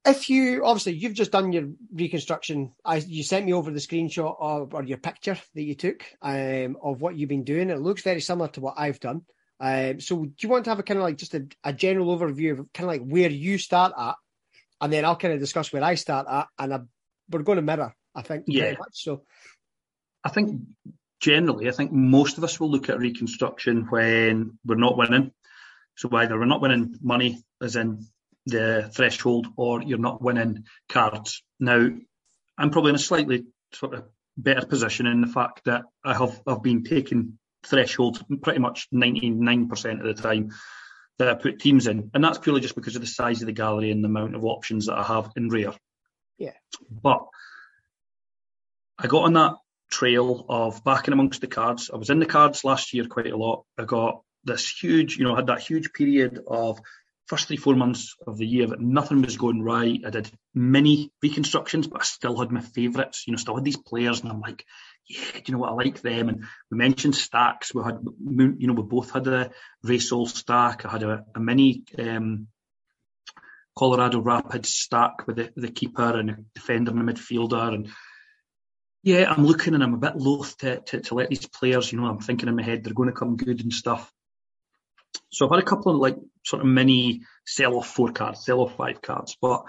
[0.08, 4.36] if you obviously you've just done your reconstruction, I you sent me over the screenshot
[4.40, 7.70] of or your picture that you took um, of what you've been doing.
[7.70, 9.22] It looks very similar to what I've done.
[9.60, 12.16] Um, so do you want to have a kind of like just a, a general
[12.16, 14.14] overview of kind of like where you start at,
[14.80, 16.80] and then I'll kind of discuss where I start at, and I,
[17.30, 18.44] we're going to mirror, I think.
[18.46, 18.74] Yeah.
[18.92, 19.22] So
[20.24, 20.62] I think
[21.20, 25.32] generally, I think most of us will look at reconstruction when we're not winning.
[25.96, 28.06] So either we're not winning money, as in
[28.48, 31.42] the threshold or you're not winning cards.
[31.60, 31.88] Now,
[32.56, 34.04] I'm probably in a slightly sort of
[34.36, 40.00] better position in the fact that I have I've been taking threshold pretty much 99%
[40.00, 40.52] of the time
[41.18, 42.10] that I put teams in.
[42.14, 44.44] And that's purely just because of the size of the gallery and the amount of
[44.44, 45.74] options that I have in rare.
[46.38, 46.52] Yeah.
[46.90, 47.26] But
[48.98, 49.54] I got on that
[49.90, 51.90] trail of backing amongst the cards.
[51.92, 53.64] I was in the cards last year quite a lot.
[53.76, 56.80] I got this huge, you know, I had that huge period of
[57.28, 60.00] first three, four months of the year that nothing was going right.
[60.04, 63.76] I did many reconstructions, but I still had my favourites, you know, still had these
[63.76, 64.20] players.
[64.20, 64.64] And I'm like,
[65.06, 65.70] yeah, do you know what?
[65.70, 66.30] I like them.
[66.30, 67.74] And we mentioned stacks.
[67.74, 69.50] We had, you know, we both had a
[69.84, 70.86] Racel stack.
[70.86, 72.48] I had a, a mini um,
[73.76, 77.74] Colorado Rapids stack with the, the keeper and a defender and a midfielder.
[77.74, 77.88] And
[79.02, 82.00] yeah, I'm looking and I'm a bit loath to, to, to let these players, you
[82.00, 84.10] know, I'm thinking in my head they're going to come good and stuff.
[85.30, 88.60] So I've had a couple of like sort of mini sell off four cards, sell
[88.60, 89.36] off five cards.
[89.40, 89.64] But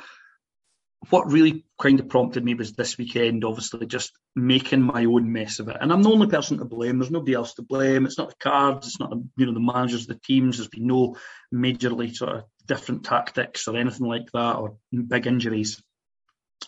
[1.09, 5.59] what really kind of prompted me was this weekend, obviously, just making my own mess
[5.59, 5.77] of it.
[5.79, 6.99] And I'm the only person to blame.
[6.99, 8.05] There's nobody else to blame.
[8.05, 8.87] It's not the cards.
[8.87, 10.57] It's not the, you know the managers, the teams.
[10.57, 11.15] There's been no
[11.53, 15.81] majorly sort of different tactics or anything like that, or big injuries.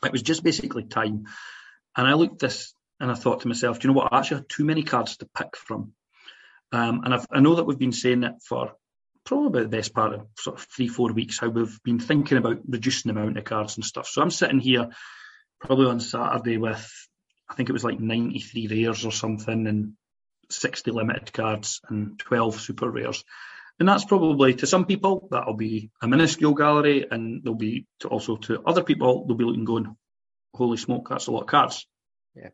[0.03, 1.25] It was just basically time.
[1.97, 4.13] And I looked this and I thought to myself, do you know what?
[4.13, 5.93] I actually had too many cards to pick from.
[6.71, 8.73] Um, and I've, i know that we've been saying it for
[9.25, 12.59] probably the best part of sort of three, four weeks, how we've been thinking about
[12.67, 14.07] reducing the amount of cards and stuff.
[14.07, 14.89] So I'm sitting here
[15.59, 16.91] probably on Saturday with,
[17.49, 19.93] I think it was like 93 rares or something and
[20.49, 23.23] 60 limited cards and 12 super rares.
[23.79, 28.09] And that's probably to some people that'll be a minuscule gallery, and there'll be to
[28.09, 29.95] also to other people they'll be looking going,
[30.53, 31.87] holy smoke, that's a lot of cards.
[32.35, 32.49] Yeah.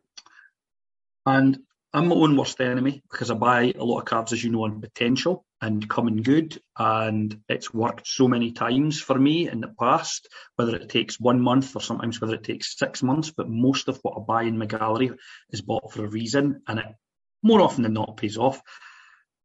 [1.26, 1.58] And
[1.94, 4.64] I'm my own worst enemy because I buy a lot of cards, as you know,
[4.64, 6.60] on potential and coming good.
[6.78, 11.40] And it's worked so many times for me in the past, whether it takes one
[11.40, 13.30] month or sometimes whether it takes six months.
[13.30, 15.12] But most of what I buy in my gallery
[15.50, 16.86] is bought for a reason and it
[17.42, 18.60] more often than not pays off.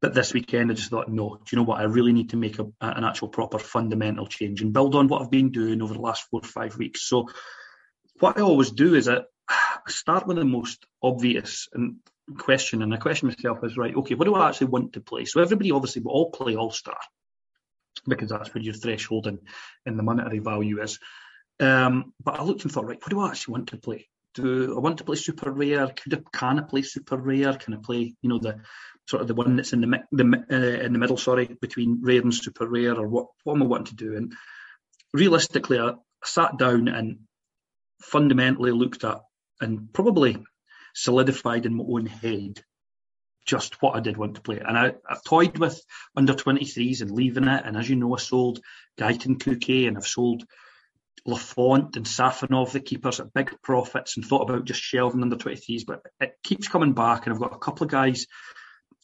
[0.01, 1.79] But this weekend, I just thought, no, do you know what?
[1.79, 5.21] I really need to make a, an actual proper fundamental change and build on what
[5.21, 7.08] I've been doing over the last four or five weeks.
[7.08, 7.29] So,
[8.19, 9.21] what I always do is I
[9.88, 11.99] start with the most obvious and
[12.38, 13.95] question, and I question myself is right.
[13.95, 15.25] Okay, what do I actually want to play?
[15.25, 16.97] So everybody obviously will all play All Star
[18.07, 19.39] because that's where your threshold and,
[19.86, 20.99] and the monetary value is.
[21.59, 24.09] Um, but I looked and thought, right, what do I actually want to play?
[24.33, 25.88] Do I want to play super rare?
[25.88, 27.53] Could I, can I play super rare?
[27.53, 28.62] Can I play, you know, the
[29.07, 32.21] sort of the one that's in the the uh, in the middle, sorry, between rare
[32.21, 33.27] and super rare, or what?
[33.43, 34.15] What am I wanting to do?
[34.15, 34.33] And
[35.13, 37.19] realistically, I, I sat down and
[38.01, 39.21] fundamentally looked at
[39.62, 40.43] and probably
[40.93, 42.63] solidified in my own head
[43.45, 44.60] just what I did want to play.
[44.60, 45.82] And I, I toyed with
[46.15, 47.63] under 23s and leaving it.
[47.65, 48.62] And as you know, I sold
[48.97, 50.45] Gaëtan Coucke and I've sold
[51.25, 55.86] Lafont and Safonov, the keepers, at big profits and thought about just shelving under 23s.
[55.86, 57.25] But it keeps coming back.
[57.25, 58.27] And I've got a couple of guys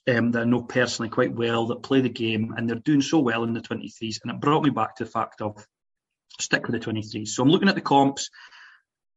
[0.07, 3.19] um, that I know personally quite well that play the game and they're doing so
[3.19, 4.19] well in the 23s.
[4.23, 5.65] And it brought me back to the fact of
[6.39, 7.29] stick with the 23s.
[7.29, 8.29] So I'm looking at the comps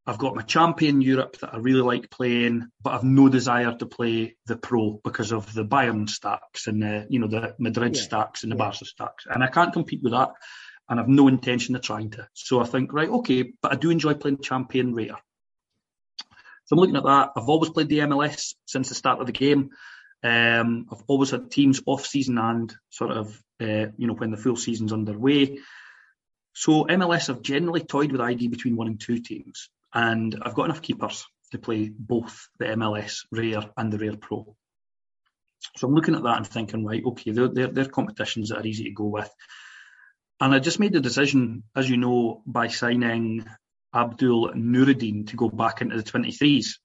[0.04, 3.86] I've got my champion Europe that I really like playing, but I've no desire to
[3.86, 8.02] play the pro because of the Bayern stacks and the you know the Madrid yeah.
[8.02, 8.64] stacks and the yeah.
[8.64, 10.30] Barca stacks, and I can't compete with that,
[10.88, 12.28] and I've no intention of trying to.
[12.34, 15.18] So I think right, okay, but I do enjoy playing champion rare.
[16.64, 17.30] So I'm looking at that.
[17.36, 19.70] I've always played the MLS since the start of the game.
[20.24, 24.36] Um, I've always had teams off season and sort of uh, you know when the
[24.36, 25.60] full season's underway.
[26.54, 30.64] So MLS have generally toyed with ID between one and two teams and I've got
[30.64, 34.56] enough keepers to play both the MLS Rare and the Rare Pro.
[35.76, 38.66] So I'm looking at that and thinking, right, okay, they're, they're, they're competitions that are
[38.66, 39.30] easy to go with.
[40.40, 43.46] And I just made the decision, as you know, by signing
[43.94, 46.78] Abdul Nuruddin to go back into the 23s.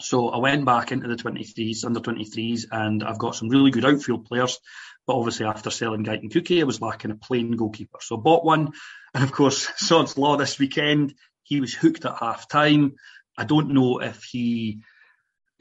[0.00, 3.84] So I went back into the 23s, under 23s, and I've got some really good
[3.84, 4.58] outfield players.
[5.06, 7.98] But obviously, after selling Gaëtan Coucke, I was lacking a plain goalkeeper.
[8.00, 8.72] So I bought one.
[9.14, 11.14] And of course, Sod's Law this weekend,
[11.46, 12.96] he was hooked at half time.
[13.38, 14.80] I don't know if he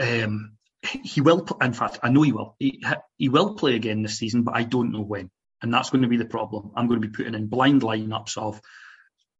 [0.02, 1.48] um, he will.
[1.62, 2.56] In fact, I know he will.
[2.60, 2.84] He,
[3.18, 5.30] he will play again this season, but I don't know when.
[5.62, 6.72] And that's going to be the problem.
[6.76, 8.60] I'm going to be putting in blind lineups of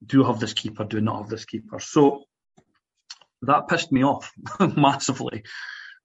[0.06, 1.80] do I have this keeper, do I not have this keeper.
[1.80, 2.24] So
[3.42, 4.32] that pissed me off
[4.78, 5.44] massively.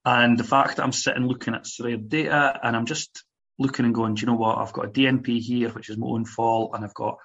[0.05, 3.25] And the fact that I'm sitting looking at Sorare data and I'm just
[3.59, 4.59] looking and going, do you know what?
[4.59, 7.19] I've got a DNP here, which is my own fault, and I've got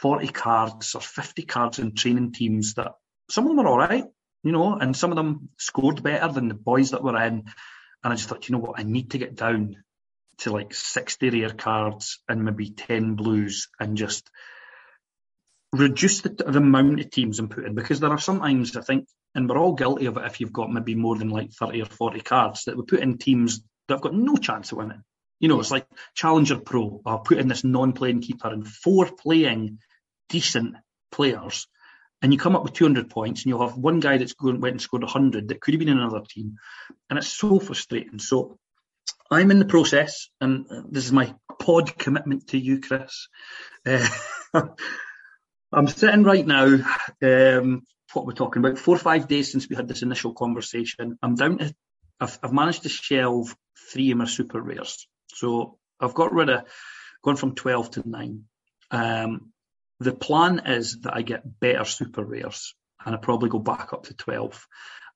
[0.00, 2.92] 40 cards or 50 cards in training teams that
[3.28, 4.04] some of them are all right,
[4.42, 7.44] you know, and some of them scored better than the boys that were in.
[8.04, 9.76] And I just thought, you know what, I need to get down
[10.38, 14.28] to like 60 rare cards and maybe 10 blues and just
[15.72, 19.48] reduce the, the amount of teams I'm putting because there are sometimes I think, and
[19.48, 22.20] we're all guilty of it if you've got maybe more than like 30 or 40
[22.20, 25.02] cards that we put in teams that have got no chance of winning.
[25.42, 29.80] You know, it's like Challenger Pro or put in this non-playing keeper and four playing
[30.28, 30.76] decent
[31.10, 31.66] players,
[32.22, 34.74] and you come up with 200 points, and you'll have one guy that's going went
[34.74, 36.54] and scored 100 that could have been in another team,
[37.10, 38.20] and it's so frustrating.
[38.20, 38.56] So
[39.32, 43.28] I'm in the process, and this is my pod commitment to you, Chris.
[43.84, 44.06] Uh,
[45.72, 46.78] I'm sitting right now.
[47.20, 51.18] Um, what we're talking about, four or five days since we had this initial conversation.
[51.22, 51.74] I'm down to,
[52.20, 53.56] I've, I've managed to shelve
[53.90, 55.08] three of my super rares.
[55.34, 56.64] So I've got rid of,
[57.22, 58.44] gone from 12 to 9.
[58.90, 59.52] Um,
[60.00, 64.04] the plan is that I get better super rares and I probably go back up
[64.04, 64.66] to 12.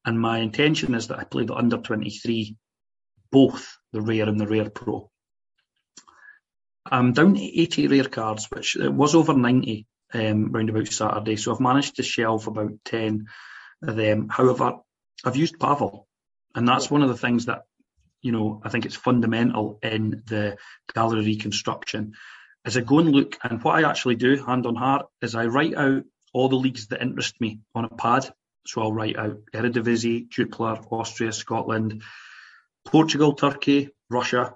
[0.05, 2.57] And my intention is that I play the under 23,
[3.33, 5.11] both the rare and the rare pro.
[6.91, 11.37] I'm down to 80 rare cards, which was over 90 um, round about Saturday.
[11.37, 13.27] So I've managed to shelve about 10
[13.83, 14.29] of them.
[14.29, 14.79] However,
[15.25, 16.07] I've used Pavel,
[16.55, 17.65] and that's one of the things that
[18.23, 20.57] you know, I think it's fundamental in the
[20.95, 22.15] gallery reconstruction.
[22.65, 25.47] As I go and look, and what I actually do, hand on heart, is I
[25.47, 28.29] write out all the leagues that interest me on a pad.
[28.67, 32.03] So I'll write out Eredivisie, Jupiler, Austria, Scotland,
[32.85, 34.55] Portugal, Turkey, Russia.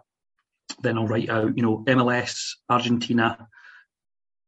[0.83, 3.49] Then I'll write out, you know, MLS, Argentina,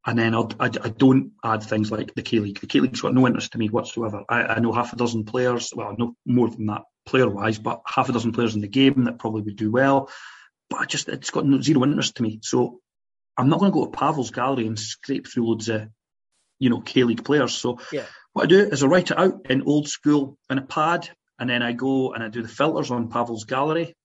[0.05, 2.59] and then I'll, I, I don't add things like the K League.
[2.59, 4.23] The K League's got no interest to me whatsoever.
[4.27, 7.81] I, I know half a dozen players, well, no more than that, player wise, but
[7.85, 10.09] half a dozen players in the game that probably would do well.
[10.69, 12.39] But I just it's got zero interest to me.
[12.41, 12.79] So
[13.37, 15.89] I'm not going to go to Pavel's gallery and scrape through loads of
[16.59, 17.53] you know K League players.
[17.53, 18.05] So yeah.
[18.33, 21.09] what I do is I write it out in old school in a pad,
[21.39, 23.95] and then I go and I do the filters on Pavel's gallery.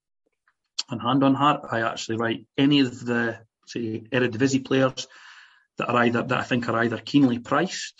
[0.91, 5.07] And hand on heart, I actually write any of the say Eredivisie players
[5.77, 7.95] that are either that I think are either keenly priced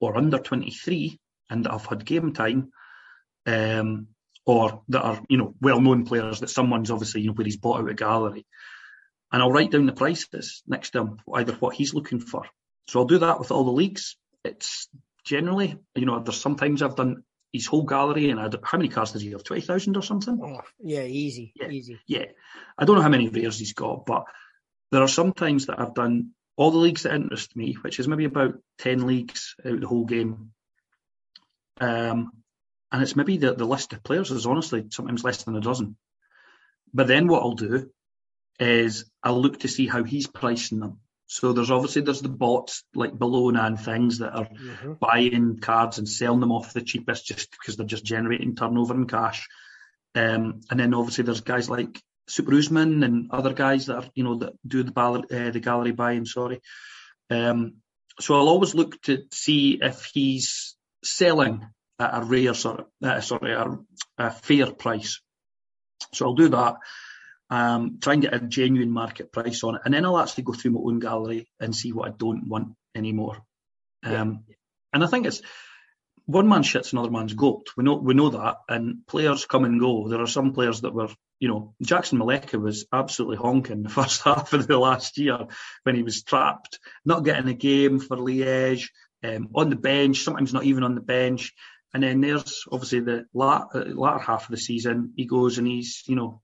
[0.00, 1.18] or under 23
[1.50, 2.70] and I've had game time.
[3.46, 4.08] Um,
[4.50, 7.80] or that are you know well-known players that someone's obviously you know where he's bought
[7.80, 8.44] out a gallery,
[9.30, 12.44] and I'll write down the prices next to him, either what he's looking for.
[12.88, 14.16] So I'll do that with all the leagues.
[14.44, 14.88] It's
[15.24, 17.22] generally you know there's sometimes I've done
[17.52, 19.44] his whole gallery and I how many cards does he have?
[19.44, 20.40] Twenty thousand or something?
[20.42, 22.00] Oh, yeah, easy, yeah, easy.
[22.08, 22.26] Yeah,
[22.76, 24.24] I don't know how many rares he's got, but
[24.90, 28.08] there are some times that I've done all the leagues that interest me, which is
[28.08, 30.50] maybe about ten leagues out the whole game.
[31.80, 32.32] Um,
[32.92, 35.96] and it's maybe the, the list of players is honestly sometimes less than a dozen.
[36.92, 37.90] But then what I'll do
[38.58, 40.98] is I'll look to see how he's pricing them.
[41.26, 44.94] So there's obviously there's the bots like Bellona and things that are mm-hmm.
[44.94, 49.08] buying cards and selling them off the cheapest just because they're just generating turnover and
[49.08, 49.46] cash.
[50.16, 54.24] Um, and then obviously there's guys like Super Usman and other guys that are you
[54.24, 56.26] know that do the uh, the gallery buying.
[56.26, 56.60] Sorry.
[57.30, 57.74] Um,
[58.18, 60.74] so I'll always look to see if he's
[61.04, 61.64] selling
[62.00, 63.78] at a rare sort of uh, sorry a,
[64.18, 65.20] a fair price.
[66.12, 66.76] So I'll do that
[67.50, 70.52] um, try and get a genuine market price on it, and then I'll actually go
[70.52, 73.42] through my own gallery and see what I don't want anymore.
[74.04, 74.54] Um, yeah.
[74.92, 75.42] And I think it's
[76.26, 77.66] one man shits another man's goat.
[77.76, 80.08] We know we know that, and players come and go.
[80.08, 81.08] There are some players that were,
[81.40, 85.46] you know, Jackson Muleka was absolutely honking the first half of the last year
[85.82, 88.90] when he was trapped, not getting a game for Liège,
[89.24, 91.52] um, on the bench, sometimes not even on the bench.
[91.92, 95.12] And then there's obviously the latter, latter half of the season.
[95.16, 96.40] He goes and he's, you know,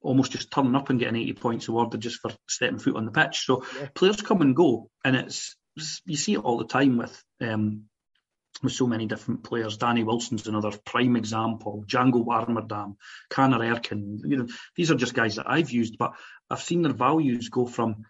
[0.00, 3.12] almost just turning up and getting 80 points awarded just for stepping foot on the
[3.12, 3.44] pitch.
[3.46, 3.88] So yeah.
[3.94, 5.56] players come and go, and it's
[6.04, 7.84] you see it all the time with um,
[8.62, 9.76] with so many different players.
[9.76, 11.84] Danny Wilson's another prime example.
[11.86, 12.96] Django Warmerdam,
[13.30, 14.18] Caner Erkin.
[14.24, 16.12] You know, these are just guys that I've used, but
[16.50, 18.04] I've seen their values go from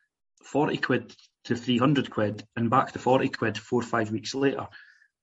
[0.44, 1.14] 40 quid
[1.44, 4.66] to 300 quid and back to 40 quid four or five weeks later.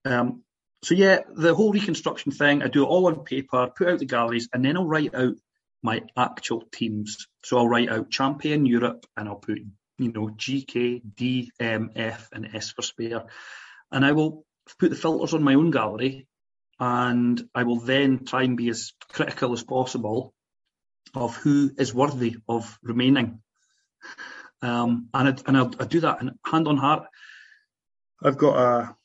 [0.06, 0.44] Um,
[0.84, 4.06] so yeah, the whole reconstruction thing, I do it all on paper, put out the
[4.06, 5.36] galleries, and then I'll write out
[5.84, 7.28] my actual teams.
[7.44, 9.60] So I'll write out champion Europe and I'll put,
[9.98, 13.26] you know, GK, D, M, F, and S for spare.
[13.92, 14.46] And I will
[14.78, 16.28] put the filters on my own gallery
[16.80, 20.34] and I will then try and be as critical as possible
[21.14, 23.42] of who is worthy of remaining.
[24.62, 27.08] Um, and I, and I'll, I do that and hand on heart.
[28.22, 28.96] I've got a,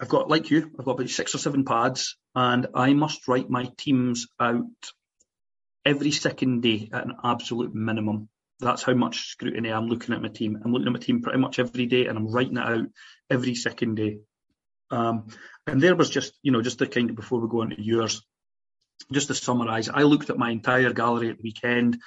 [0.00, 3.48] I've got like you, I've got about six or seven pads, and I must write
[3.48, 4.66] my teams out
[5.84, 8.28] every second day at an absolute minimum.
[8.58, 10.60] That's how much scrutiny I'm looking at my team.
[10.62, 12.86] I'm looking at my team pretty much every day and I'm writing it out
[13.30, 14.18] every second day.
[14.90, 15.28] Um,
[15.66, 18.22] and there was just, you know, just to kind of before we go into yours,
[19.12, 21.98] just to summarise, I looked at my entire gallery at the weekend.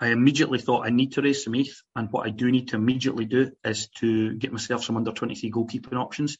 [0.00, 2.76] I immediately thought I need to raise some ETH, and what I do need to
[2.76, 6.38] immediately do is to get myself some under 23 goalkeeping options.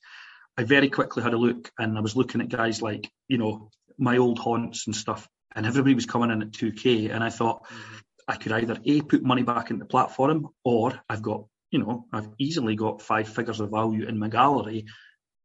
[0.57, 3.70] I very quickly had a look, and I was looking at guys like, you know,
[3.98, 7.64] my old haunts and stuff and everybody was coming in at 2k and i thought
[7.64, 7.94] mm-hmm.
[8.28, 12.07] i could either a put money back into the platform or i've got you know
[12.12, 14.86] i've easily got five figures of value in my gallery.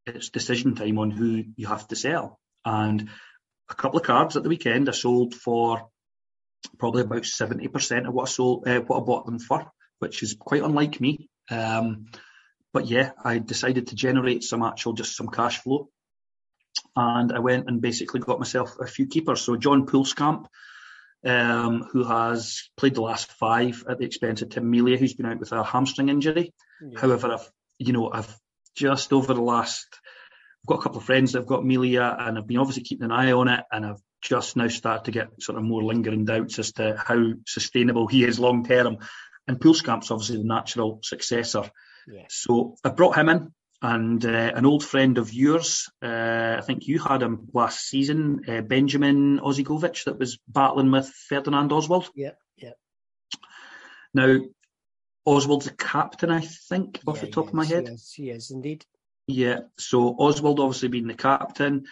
[0.06, 2.40] It's decision time on who you have to sell.
[2.66, 3.10] And
[3.70, 5.90] a couple of cards at the weekend i sold for
[6.78, 10.36] probably about 70% of what i sold uh, what i bought them for which is
[10.40, 11.30] quite unlike me.
[11.52, 12.06] Um,
[12.74, 15.90] but yeah i decided to generate some actual just some cash flow
[16.96, 19.42] and I went and basically got myself a few keepers.
[19.42, 20.46] So John Pulskamp,
[21.26, 25.26] um, who has played the last five at the expense of Tim Melia, who's been
[25.26, 26.54] out with a hamstring injury.
[26.82, 27.00] Yeah.
[27.00, 28.34] However, I've you know I've
[28.76, 29.88] just over the last
[30.64, 33.06] I've got a couple of friends that have got Melia, and I've been obviously keeping
[33.06, 36.26] an eye on it, and I've just now started to get sort of more lingering
[36.26, 38.98] doubts as to how sustainable he is long term.
[39.48, 41.72] And Pulskamp's obviously the natural successor.
[42.12, 42.26] Yeah.
[42.30, 46.88] So I brought him in and uh, an old friend of yours, uh, I think
[46.88, 52.10] you had him last season, uh, Benjamin Ozegovic, that was battling with Ferdinand Oswald.
[52.14, 52.72] Yeah, yeah.
[54.14, 54.40] Now,
[55.26, 57.88] Oswald's a captain, I think, off yeah, the top of my head.
[57.88, 58.86] He is, he is indeed.
[59.28, 61.86] Yeah, so Oswald obviously being the captain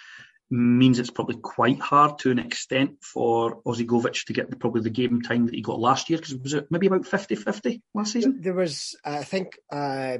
[0.50, 4.90] means it's probably quite hard to an extent for Ozegovic to get the, probably the
[4.90, 8.14] game time that he got last year because it was it maybe about 50-50 last
[8.14, 8.40] season?
[8.42, 10.20] There was, I think, uh,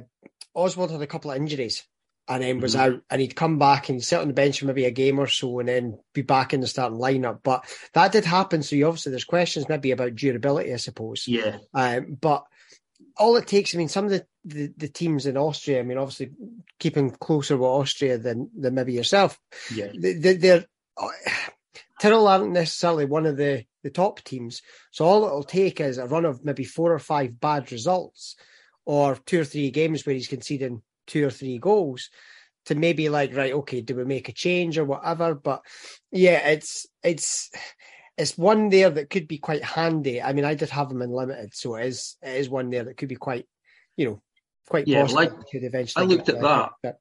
[0.54, 1.86] Oswald had a couple of injuries
[2.28, 2.94] and then was mm-hmm.
[2.94, 5.26] out and he'd come back and sit on the bench for maybe a game or
[5.26, 7.40] so and then be back in the starting lineup.
[7.42, 7.64] But
[7.94, 8.62] that did happen.
[8.62, 11.26] So obviously there's questions maybe about durability, I suppose.
[11.26, 11.56] Yeah.
[11.72, 12.44] Um, but
[13.16, 15.98] all it takes, I mean, some of the, the, the, teams in Austria, I mean,
[15.98, 16.30] obviously
[16.78, 19.38] keeping closer with Austria than, than maybe yourself.
[19.72, 19.88] Yeah.
[19.98, 21.08] They, they're, uh,
[22.00, 24.62] Tirol aren't necessarily one of the, the top teams.
[24.90, 28.36] So all it'll take is a run of maybe four or five bad results
[28.84, 32.10] or two or three games where he's conceding two or three goals
[32.66, 35.62] to maybe like right okay do we make a change or whatever but
[36.12, 37.50] yeah it's it's
[38.18, 41.10] it's one there that could be quite handy i mean i did have him in
[41.10, 43.46] limited so it is it is one there that could be quite
[43.96, 44.22] you know
[44.68, 46.98] quite yeah like could eventually i looked at that but...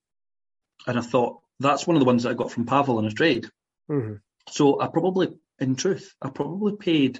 [0.87, 3.11] and i thought that's one of the ones that i got from pavel in a
[3.11, 3.49] trade
[3.89, 4.15] mm-hmm.
[4.49, 7.19] so i probably in truth i probably paid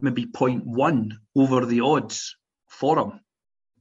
[0.00, 2.36] maybe 0.1 over the odds
[2.68, 3.20] for him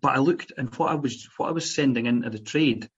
[0.01, 2.89] but I looked and what I was what I was sending into the trade,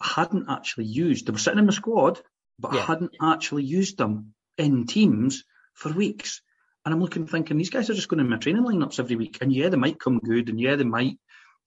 [0.00, 1.26] I hadn't actually used.
[1.26, 2.20] They were sitting in my squad,
[2.58, 2.80] but yeah.
[2.80, 5.44] I hadn't actually used them in teams
[5.74, 6.42] for weeks.
[6.84, 9.38] And I'm looking thinking these guys are just going in my training lineups every week.
[9.40, 11.18] And yeah, they might come good, and yeah, they might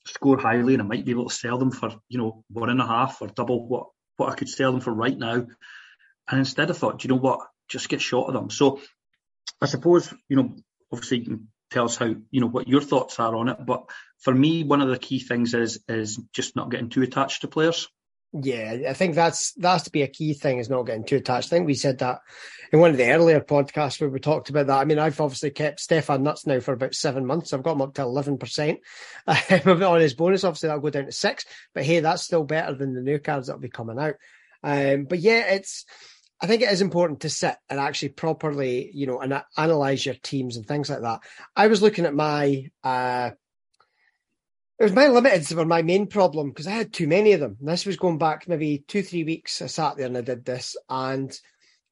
[0.07, 2.81] score highly and I might be able to sell them for, you know, one and
[2.81, 3.87] a half or double what,
[4.17, 5.45] what I could sell them for right now.
[6.27, 8.49] And instead I thought, do you know what, just get shot of them.
[8.49, 8.81] So
[9.61, 10.55] I suppose, you know,
[10.91, 13.57] obviously you can tell us how, you know, what your thoughts are on it.
[13.65, 13.85] But
[14.19, 17.47] for me, one of the key things is is just not getting too attached to
[17.47, 17.87] players.
[18.41, 21.47] Yeah, I think that's that's to be a key thing is not getting too attached.
[21.47, 22.19] I think we said that
[22.73, 24.79] in one of the earlier podcasts where we talked about that.
[24.79, 27.53] I mean, I've obviously kept Stefan Nutz now for about seven months.
[27.53, 28.79] I've got him up to eleven percent
[29.27, 30.43] on his bonus.
[30.43, 33.47] Obviously, that'll go down to six, but hey, that's still better than the new cards
[33.47, 34.15] that'll be coming out.
[34.63, 35.85] Um, but yeah, it's.
[36.41, 40.15] I think it is important to sit and actually properly, you know, and analyze your
[40.15, 41.21] teams and things like that.
[41.55, 43.31] I was looking at my uh,
[44.77, 47.57] it was my limiteds were my main problem because I had too many of them.
[47.61, 49.61] This was going back maybe two, three weeks.
[49.61, 50.75] I sat there and I did this.
[50.89, 51.37] And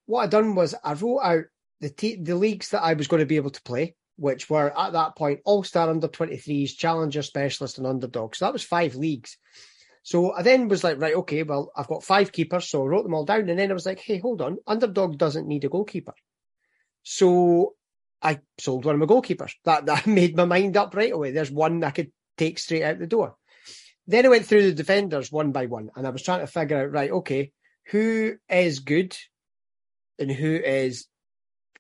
[0.06, 1.44] what I done was I wrote out
[1.80, 4.78] the te- the leagues that I was going to be able to play, which were
[4.78, 8.36] at that point All Star Under 23s, Challenger Specialist, and Underdog.
[8.36, 9.38] So that was five leagues.
[10.04, 12.68] So I then was like, right, okay, well, I've got five keepers.
[12.68, 13.50] So I wrote them all down.
[13.50, 14.58] And then I was like, hey, hold on.
[14.68, 16.14] Underdog doesn't need a goalkeeper.
[17.04, 17.76] So
[18.22, 19.54] I sold one of my goalkeepers.
[19.64, 21.32] That, that made my mind up right away.
[21.32, 23.36] There's one I could take straight out the door.
[24.08, 26.78] Then I went through the defenders one by one and I was trying to figure
[26.78, 27.52] out, right, okay,
[27.88, 29.16] who is good
[30.20, 31.08] and who is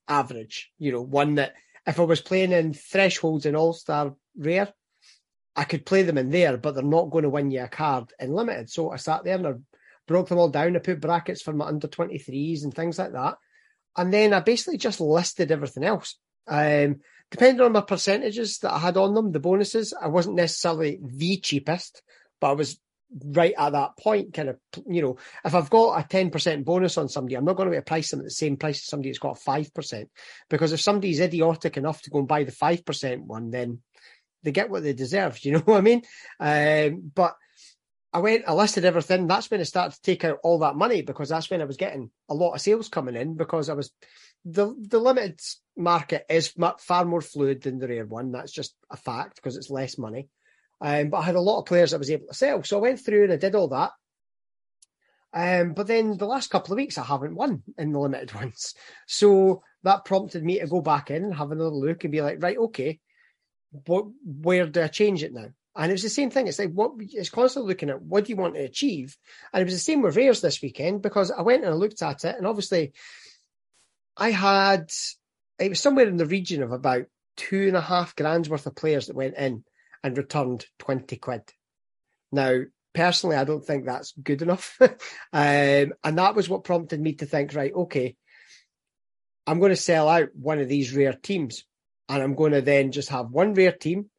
[0.07, 0.71] average?
[0.77, 1.53] You know, one that
[1.85, 4.73] if I was playing in thresholds in All Star Rare,
[5.55, 8.11] I could play them in there, but they're not going to win you a card
[8.19, 8.69] in limited.
[8.69, 9.53] So I sat there and I
[10.07, 10.75] broke them all down.
[10.75, 13.37] I put brackets for my under 23s and things like that.
[13.95, 16.17] And then I basically just listed everything else.
[16.47, 17.01] Um,
[17.33, 21.37] depending on my percentages that I had on them, the bonuses, I wasn't necessarily the
[21.37, 22.03] cheapest,
[22.39, 22.79] but I was
[23.25, 24.35] right at that point.
[24.35, 27.71] Kind of, you know, if I've got a 10% bonus on somebody, I'm not going
[27.71, 30.05] to be price them at the same price as somebody that's got 5%.
[30.47, 33.79] Because if somebody's idiotic enough to go and buy the 5% one, then
[34.43, 35.39] they get what they deserve.
[35.43, 36.03] You know what I mean?
[36.39, 37.33] Um, but
[38.13, 39.25] I went, I listed everything.
[39.25, 41.77] That's when I started to take out all that money because that's when I was
[41.77, 43.89] getting a lot of sales coming in because I was
[44.45, 45.39] the the limited
[45.75, 48.31] market is far more fluid than the rare one.
[48.31, 50.27] That's just a fact because it's less money.
[50.81, 52.81] Um, but I had a lot of players I was able to sell, so I
[52.81, 53.91] went through and I did all that.
[55.33, 58.75] Um, but then the last couple of weeks I haven't won in the limited ones,
[59.07, 62.41] so that prompted me to go back in and have another look and be like,
[62.41, 62.99] right, okay,
[63.85, 65.47] what, where do I change it now?
[65.75, 66.47] And it was the same thing.
[66.47, 69.17] It's like what it's constantly looking at what do you want to achieve,
[69.51, 72.01] and it was the same with rares this weekend because I went and I looked
[72.03, 72.93] at it, and obviously
[74.17, 74.91] I had
[75.59, 77.05] it was somewhere in the region of about
[77.37, 79.63] two and a half grand's worth of players that went in
[80.03, 81.41] and returned 20 quid.
[82.31, 82.61] Now,
[82.93, 84.77] personally, I don't think that's good enough.
[84.81, 84.93] um,
[85.33, 88.15] and that was what prompted me to think, right, okay,
[89.47, 91.65] I'm going to sell out one of these rare teams
[92.09, 94.09] and I'm going to then just have one rare team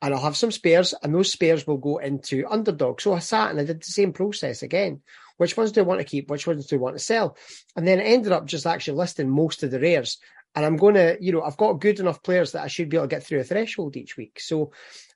[0.00, 3.00] and I'll have some spares and those spares will go into underdog.
[3.00, 5.02] So I sat and I did the same process again.
[5.42, 6.30] Which ones do I want to keep?
[6.30, 7.36] Which ones do I want to sell?
[7.74, 10.18] And then I ended up just actually listing most of the rares.
[10.54, 12.96] And I'm going to, you know, I've got good enough players that I should be
[12.96, 14.38] able to get through a threshold each week.
[14.38, 14.70] So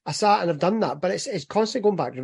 [0.04, 2.14] I sat and I've done that, but it's, it's constantly going back,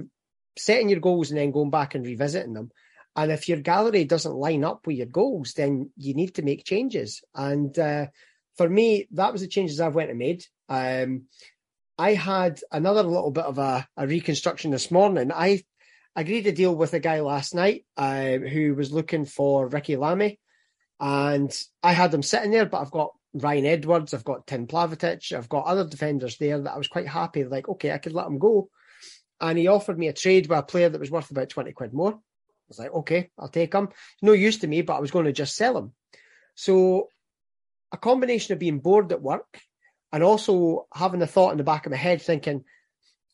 [0.58, 2.72] setting your goals and then going back and revisiting them.
[3.14, 6.64] And if your gallery doesn't line up with your goals, then you need to make
[6.64, 7.22] changes.
[7.36, 8.06] And uh,
[8.56, 10.44] for me, that was the changes I've went and made.
[10.68, 11.26] Um,
[11.96, 15.30] I had another little bit of a, a reconstruction this morning.
[15.32, 15.62] I
[16.14, 20.38] agreed to deal with a guy last night uh, who was looking for Ricki Lamie,
[21.00, 21.52] and
[21.82, 25.48] I had him sitting there, but I've got Ryan Edwards, I've got Tim Plavotic, I've
[25.48, 28.38] got other defenders there that I was quite happy, like, okay, I could let him
[28.38, 28.68] go.
[29.40, 31.92] And he offered me a trade with a player that was worth about 20 quid
[31.92, 32.12] more.
[32.12, 32.18] I
[32.68, 33.88] was like, okay, I'll take him.
[34.20, 35.92] No use to me, but I was going to just sell him.
[36.54, 37.08] So
[37.90, 39.60] a combination of being bored at work
[40.12, 42.64] and also having the thought in the back of my head thinking,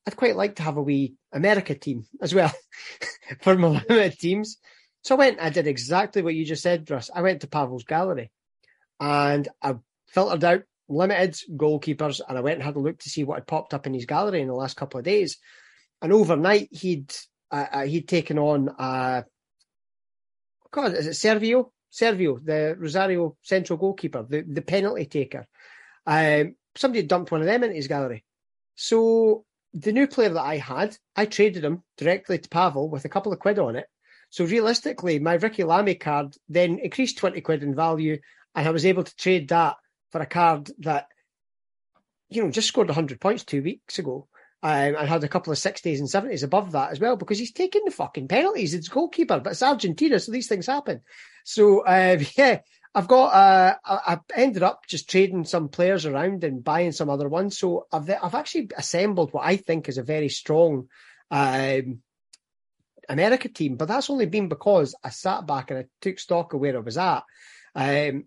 [0.08, 2.50] I'd quite like to have a wee America team as well
[3.42, 4.56] for my limited teams.
[5.04, 7.10] So I went, I did exactly what you just said, Russ.
[7.14, 8.30] I went to Pavel's gallery
[8.98, 9.74] and I
[10.06, 13.46] filtered out limited goalkeepers and I went and had a look to see what had
[13.46, 15.36] popped up in his gallery in the last couple of days.
[16.00, 17.14] And overnight, he'd
[17.50, 19.24] uh, uh he'd taken on, uh,
[20.70, 21.70] God, is it Servio?
[21.92, 25.46] Servio, the Rosario central goalkeeper, the, the penalty taker.
[26.06, 28.24] Um, somebody dumped one of them into his gallery.
[28.74, 29.44] So
[29.80, 33.32] the new player that I had, I traded him directly to Pavel with a couple
[33.32, 33.86] of quid on it.
[34.30, 38.18] So realistically, my Ricki Lamie card then increased 20 quid in value,
[38.54, 39.76] and I was able to trade that
[40.10, 41.08] for a card that,
[42.28, 44.28] you know, just scored 100 points two weeks ago.
[44.60, 47.52] Um, and had a couple of 60s and 70s above that as well because he's
[47.52, 48.74] taking the fucking penalties.
[48.74, 51.02] It's goalkeeper, but it's Argentina, so these things happen.
[51.44, 52.58] So, uh, yeah,
[52.98, 53.26] I've got.
[53.28, 57.56] Uh, I, I ended up just trading some players around and buying some other ones.
[57.56, 60.88] So I've I've actually assembled what I think is a very strong
[61.30, 62.00] um,
[63.08, 63.76] America team.
[63.76, 66.80] But that's only been because I sat back and I took stock of where I
[66.80, 67.22] was at.
[67.76, 68.24] Um,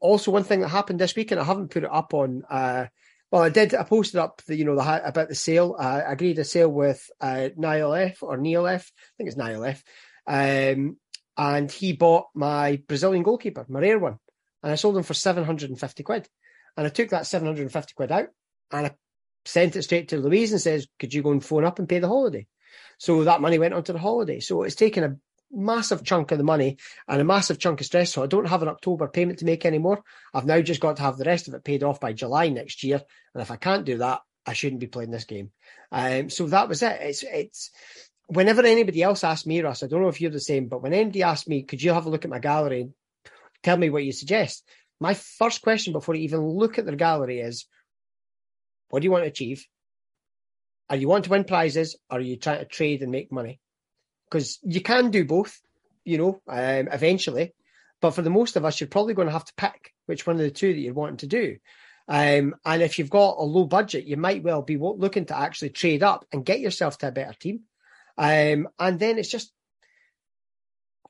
[0.00, 2.42] also, one thing that happened this week, and I haven't put it up on.
[2.48, 2.86] Uh,
[3.30, 3.74] well, I did.
[3.74, 5.76] I posted up the, you know, the about the sale.
[5.78, 8.90] I agreed a sale with uh, Niall F or Neil F.
[8.96, 9.84] I think it's Niall F.
[10.26, 10.96] Um,
[11.36, 14.18] and he bought my Brazilian goalkeeper, my rare one,
[14.62, 16.28] and I sold him for seven hundred and fifty quid.
[16.76, 18.28] And I took that seven hundred and fifty quid out,
[18.70, 18.94] and I
[19.44, 21.98] sent it straight to Louise and says, "Could you go and phone up and pay
[21.98, 22.46] the holiday?"
[22.98, 24.40] So that money went onto the holiday.
[24.40, 25.16] So it's taken a
[25.50, 28.12] massive chunk of the money and a massive chunk of stress.
[28.12, 30.02] So I don't have an October payment to make anymore.
[30.32, 32.82] I've now just got to have the rest of it paid off by July next
[32.82, 33.00] year.
[33.34, 35.50] And if I can't do that, I shouldn't be playing this game.
[35.92, 36.98] Um, so that was it.
[37.00, 37.70] It's it's
[38.26, 40.92] whenever anybody else asks me, Russ, I don't know if you're the same, but when
[40.92, 42.90] anybody asks me, could you have a look at my gallery?
[43.62, 44.68] Tell me what you suggest.
[45.00, 47.66] My first question before you even look at their gallery is,
[48.88, 49.66] what do you want to achieve?
[50.88, 53.58] Are you want to win prizes or are you trying to trade and make money?
[54.30, 55.58] Because you can do both,
[56.04, 57.54] you know, um, eventually.
[58.00, 60.36] But for the most of us, you're probably going to have to pick which one
[60.36, 61.56] of the two that you're wanting to do.
[62.06, 65.70] Um, and if you've got a low budget, you might well be looking to actually
[65.70, 67.60] trade up and get yourself to a better team.
[68.16, 69.52] Um, and then it's just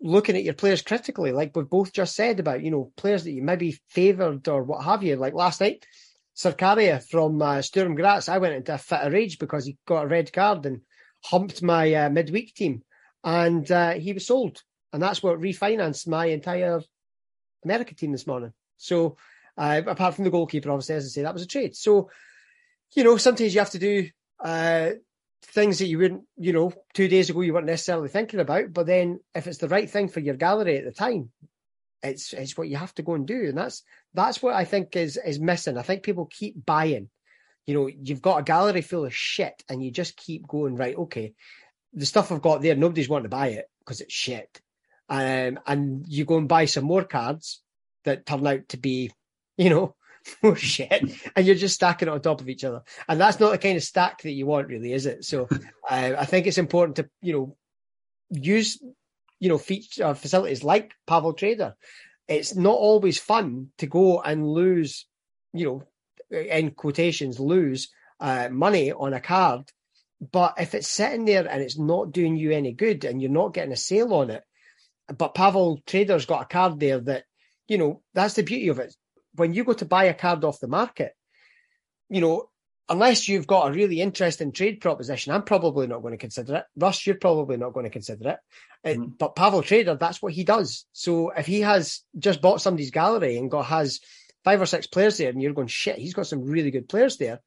[0.01, 3.33] looking at your players critically, like we've both just said about, you know, players that
[3.33, 5.17] you maybe favoured or what have you.
[5.17, 5.87] Like last night,
[6.37, 10.05] Zakaria from uh, Sturm Graz, I went into a fit of rage because he got
[10.05, 10.81] a red card and
[11.25, 12.83] humped my uh, midweek team.
[13.23, 14.63] And uh, he was sold.
[14.93, 16.81] And that's what refinanced my entire
[17.65, 18.53] America team this morning.
[18.77, 19.17] So,
[19.57, 21.75] uh, apart from the goalkeeper, obviously, as I say, that was a trade.
[21.75, 22.11] So,
[22.95, 24.09] you know, sometimes you have to do
[24.45, 24.91] uh,
[25.45, 28.73] things that you wouldn't, you know, two days ago you weren't necessarily thinking about.
[28.73, 31.31] But then if it's the right thing for your gallery at the time,
[32.03, 33.49] it's it's what you have to go and do.
[33.49, 33.83] And that's
[34.13, 35.79] that's what I think is is missing.
[35.79, 37.09] I think people keep buying.
[37.67, 40.97] You know, you've got a gallery full of shit and you just keep going, right,
[40.97, 41.33] okay.
[41.95, 44.61] The stuff I've got there, nobody's wanting to buy it because it's shit.
[45.09, 47.63] Um, and you go and buy some more cards
[48.05, 49.13] that turn out to be,
[49.57, 49.95] you know,
[50.43, 51.03] more shit,
[51.37, 52.83] and you're just stacking it on top of each other.
[53.09, 55.25] And that's not the kind of stack that you want, really, is it?
[55.25, 55.49] So
[55.91, 57.57] uh, I think it's important to, you know,
[58.31, 58.81] use,
[59.41, 61.75] you know, feature uh, facilities like Pavel Trader.
[62.27, 65.07] It's not always fun to go and lose,
[65.53, 65.83] you know,
[66.31, 69.71] in quotations, lose uh, money on a card.
[70.33, 73.53] But if it's sitting there and it's not doing you any good and you're not
[73.53, 74.43] getting a sale on it,
[75.19, 77.25] but Pavel Trader's got a card there that,
[77.69, 78.95] you know, that's the beauty of it
[79.35, 81.15] when you go to buy a card off the market,
[82.09, 82.51] you know,
[82.89, 86.65] unless you've got a really interesting trade proposition, I'm probably not going to consider it.
[86.77, 88.39] Russ, you're probably not going to consider it.
[88.85, 89.19] Uh, mm.
[89.19, 90.85] But Pavel Trader, that's what he does.
[90.93, 94.01] So if he has just bought somebody's gallery and got has
[94.45, 97.17] five or six players there, and you're going, shit, he's got some really good players
[97.17, 97.41] there.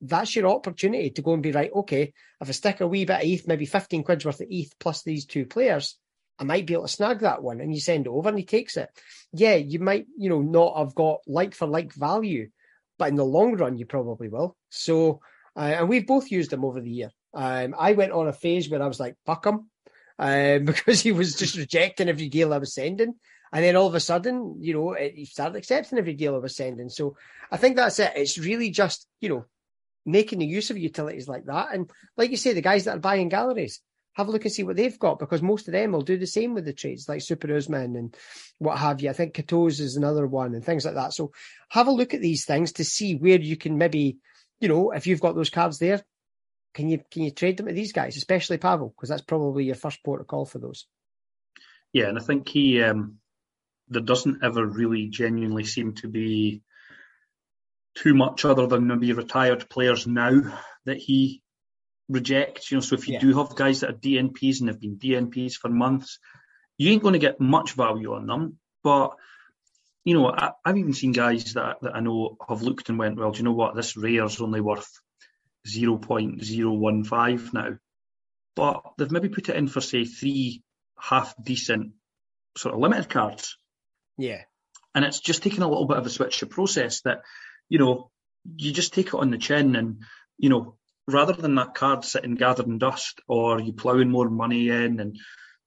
[0.00, 1.70] That's your opportunity to go and be right.
[1.72, 4.72] Okay, if I stick a wee bit of ETH, maybe 15 quid's worth of ETH
[4.80, 5.96] plus these two players,
[6.38, 7.60] I might be able to snag that one.
[7.60, 8.88] And you send it over and he takes it.
[9.32, 12.48] Yeah, you might, you know, not have got like for like value,
[12.98, 14.56] but in the long run, you probably will.
[14.70, 15.20] So,
[15.56, 17.10] uh, and we've both used them over the year.
[17.34, 19.70] Um, I went on a phase where I was like, fuck him,
[20.18, 23.14] um, because he was just rejecting every deal I was sending.
[23.52, 26.56] And then all of a sudden, you know, he started accepting every deal I was
[26.56, 26.88] sending.
[26.88, 27.16] So
[27.50, 28.12] I think that's it.
[28.16, 29.44] It's really just, you know,
[30.06, 31.68] making the use of utilities like that.
[31.72, 33.80] And like you say, the guys that are buying galleries,
[34.14, 36.26] have a look and see what they've got because most of them will do the
[36.26, 38.16] same with the trades like Super Usman and
[38.58, 39.10] what have you.
[39.10, 41.14] I think Katos is another one and things like that.
[41.14, 41.32] So
[41.70, 44.18] have a look at these things to see where you can maybe,
[44.60, 46.02] you know, if you've got those cards there,
[46.74, 49.74] can you can you trade them to these guys, especially Pavel, because that's probably your
[49.74, 50.86] first port of call for those.
[51.92, 53.18] Yeah, and I think he um,
[53.88, 56.62] there doesn't ever really genuinely seem to be
[57.94, 61.41] too much other than maybe retired players now that he
[62.12, 62.70] reject.
[62.70, 63.20] You know, so if you yeah.
[63.20, 66.18] do have guys that are DNPs and have been DNPs for months,
[66.78, 68.58] you ain't going to get much value on them.
[68.82, 69.16] But
[70.04, 73.18] you know, I, have even seen guys that, that I know have looked and went,
[73.18, 73.76] well, do you know what?
[73.76, 74.90] This rare's only worth
[75.66, 77.78] 0.015 now.
[78.54, 80.62] But they've maybe put it in for, say, three
[80.98, 81.92] half decent
[82.56, 83.56] sort of limited cards.
[84.18, 84.42] Yeah.
[84.94, 87.22] And it's just taking a little bit of a switch to process that,
[87.68, 88.10] you know,
[88.56, 90.02] you just take it on the chin and,
[90.36, 90.76] you know,
[91.08, 95.18] rather than that card sitting gathered in dust or you ploughing more money in and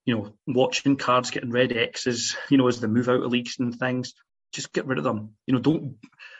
[0.06, 3.58] you know watching cards getting red X's, you know, as they move out of leagues
[3.60, 4.14] and things,
[4.54, 5.36] just get rid of them.
[5.46, 5.98] You know, don't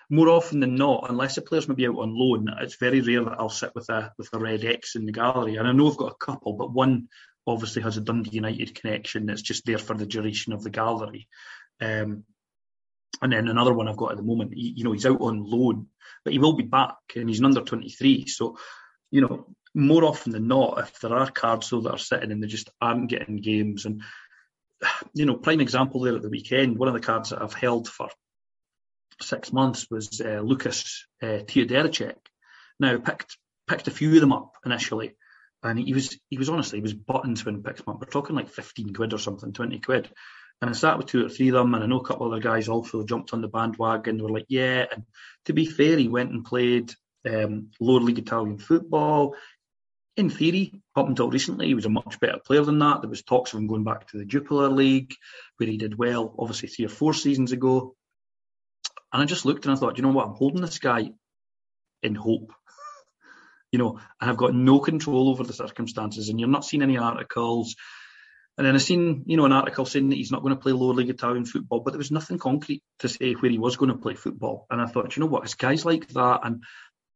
[0.10, 3.40] more often than not, unless a player's maybe out on loan, it's very rare that
[3.40, 5.56] I'll sit with a with a red X in the gallery.
[5.58, 7.10] And I know I've got a couple, but one
[7.48, 11.28] obviously has a Dundee United connection that's just there for the duration of the gallery.
[11.80, 12.24] Um,
[13.22, 15.44] and then another one I've got at the moment, he, you know, he's out on
[15.44, 15.88] loan,
[16.24, 18.28] but he will be back and he's an under 23.
[18.28, 18.58] So,
[19.16, 22.44] you know, more often than not, if there are cards though that are sitting and
[22.44, 24.02] they just aren't getting games, and
[25.14, 27.88] you know, prime example there at the weekend, one of the cards that I've held
[27.88, 28.10] for
[29.22, 31.40] six months was uh, Lucas uh.
[32.78, 33.38] Now, picked
[33.68, 35.16] picked a few of them up initially,
[35.64, 38.02] and he was he was honestly he was buttons when picked them up.
[38.02, 40.10] We're talking like fifteen quid or something, twenty quid.
[40.62, 42.34] And I sat with two or three of them, and I know a couple of
[42.34, 44.18] other guys also jumped on the bandwagon.
[44.18, 45.04] They were like, "Yeah." And
[45.46, 46.94] to be fair, he went and played
[47.26, 49.36] um, lower league Italian football.
[50.18, 53.02] In theory, up until recently, he was a much better player than that.
[53.02, 55.14] There was talks of him going back to the Jupiler League,
[55.58, 57.96] where he did well, obviously three or four seasons ago.
[59.12, 60.28] And I just looked and I thought, you know what?
[60.28, 61.12] I'm holding this guy
[62.02, 62.54] in hope
[63.72, 66.30] you know, and I've got no control over the circumstances.
[66.30, 67.76] And you're not seeing any articles.
[68.58, 70.72] And then I seen, you know, an article saying that he's not going to play
[70.72, 73.92] lower league Italian football, but there was nothing concrete to say where he was going
[73.92, 74.66] to play football.
[74.70, 76.64] And I thought, you know what, it's guys like that, and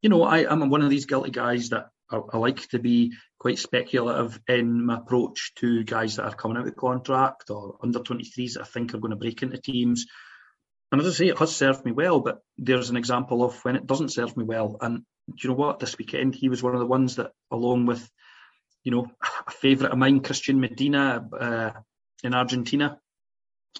[0.02, 3.12] you know, I, am one of these guilty guys that I, I, like to be
[3.38, 8.00] quite speculative in my approach to guys that are coming out of contract or under
[8.00, 10.06] 23s that I think are going to break into teams.
[10.92, 13.76] And as I say, it has served me well, but there's an example of when
[13.76, 14.76] it doesn't serve me well.
[14.80, 15.78] And do you know what?
[15.78, 18.08] This weekend, he was one of the ones that, along with,
[18.82, 19.06] you know,
[19.46, 21.70] a favourite of mine, Cristian Medina uh,
[22.24, 22.98] in Argentina.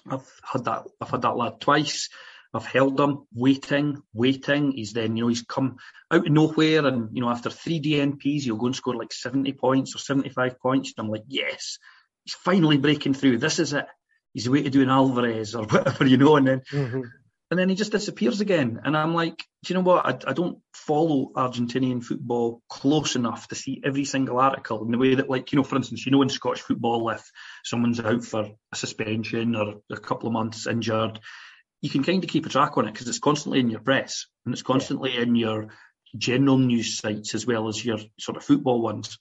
[0.09, 0.83] I've had that.
[1.01, 2.09] I've had that lad twice.
[2.53, 4.71] I've held him, waiting, waiting.
[4.71, 5.77] He's then, you know, he's come
[6.09, 9.53] out of nowhere, and you know, after three DNPs, he'll go and score like seventy
[9.53, 10.93] points or seventy-five points.
[10.97, 11.77] And I'm like, yes,
[12.25, 13.37] he's finally breaking through.
[13.37, 13.87] This is it.
[14.33, 16.35] He's the way to do an Alvarez or whatever, you know.
[16.35, 17.01] And then mm-hmm
[17.51, 18.79] and then he just disappears again.
[18.85, 20.05] And I'm like, do you know what?
[20.05, 24.97] I, I, don't follow Argentinian football close enough to see every single article in the
[24.97, 27.29] way that, like, you know, for instance, you know, in Scottish football, if
[27.65, 31.19] someone's out for a suspension or a couple of months injured,
[31.81, 34.27] you can kind of keep a track on it because it's constantly in your press
[34.45, 35.21] and it's constantly yeah.
[35.21, 35.69] in your
[36.15, 39.17] general news sites as well as your sort of football ones.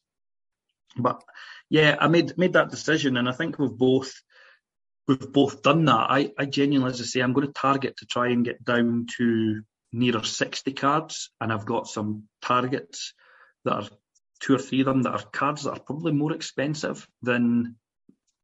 [0.96, 1.22] But
[1.68, 4.12] yeah, I made made that decision, and I think we've both
[5.06, 6.10] we've both done that.
[6.10, 9.06] I, I genuinely, as I say, I'm going to target to try and get down
[9.16, 13.14] to nearer 60 cards, and I've got some targets
[13.64, 13.88] that are
[14.40, 17.76] two or three of them that are cards that are probably more expensive than.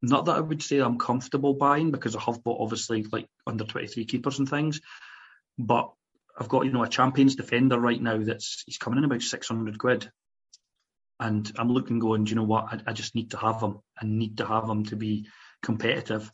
[0.08, 3.64] Not that I would say I'm comfortable buying because I have bought obviously like under
[3.64, 4.80] 23 keepers and things,
[5.58, 5.92] but
[6.38, 9.78] I've got you know a champions defender right now that's he's coming in about 600
[9.78, 10.10] quid,
[11.18, 12.66] and I'm looking going, do you know what?
[12.72, 13.80] I, I just need to have him.
[14.00, 15.28] I need to have him to be
[15.62, 16.30] competitive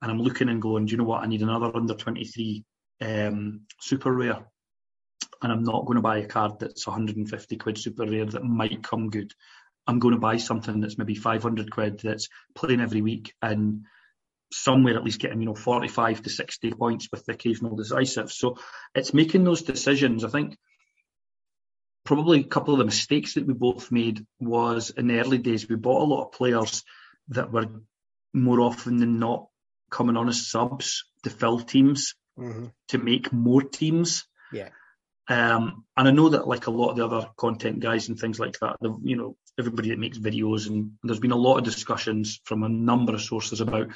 [0.00, 1.22] and I'm looking and going, do you know what?
[1.22, 2.64] I need another under 23
[3.00, 4.44] um, super rare.
[5.42, 8.82] And I'm not going to buy a card that's 150 quid super rare that might
[8.82, 9.32] come good.
[9.88, 13.86] I'm going to buy something that's maybe 500 quid that's playing every week and
[14.52, 18.30] somewhere at least getting, you know, 45 to 60 points with the occasional decisive.
[18.30, 18.58] So
[18.94, 20.24] it's making those decisions.
[20.24, 20.58] I think
[22.04, 25.68] probably a couple of the mistakes that we both made was in the early days,
[25.68, 26.84] we bought a lot of players
[27.28, 27.66] that were
[28.34, 29.48] more often than not
[29.90, 32.66] coming on as subs to fill teams mm-hmm.
[32.88, 34.26] to make more teams.
[34.52, 34.68] Yeah.
[35.28, 38.38] Um, and I know that like a lot of the other content guys and things
[38.38, 42.40] like that, you know, everybody that makes videos and there's been a lot of discussions
[42.44, 43.88] from a number of sources about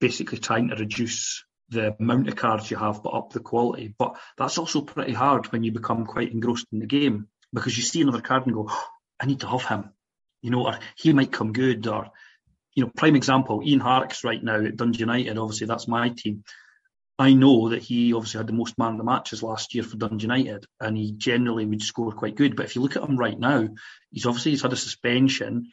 [0.00, 3.94] basically trying to reduce the amount of cards you have but up the quality.
[3.98, 7.82] But that's also pretty hard when you become quite engrossed in the game because you
[7.82, 8.84] see another card and go, oh,
[9.20, 9.90] I need to have him,
[10.42, 12.10] you know, or he might come good or
[12.74, 16.44] you know, prime example, Ian Harkes right now at Dundee United, obviously that's my team.
[17.18, 19.96] I know that he obviously had the most man of the matches last year for
[19.96, 22.54] Dundee United, and he generally would score quite good.
[22.54, 23.68] But if you look at him right now,
[24.12, 25.72] he's obviously he's had a suspension,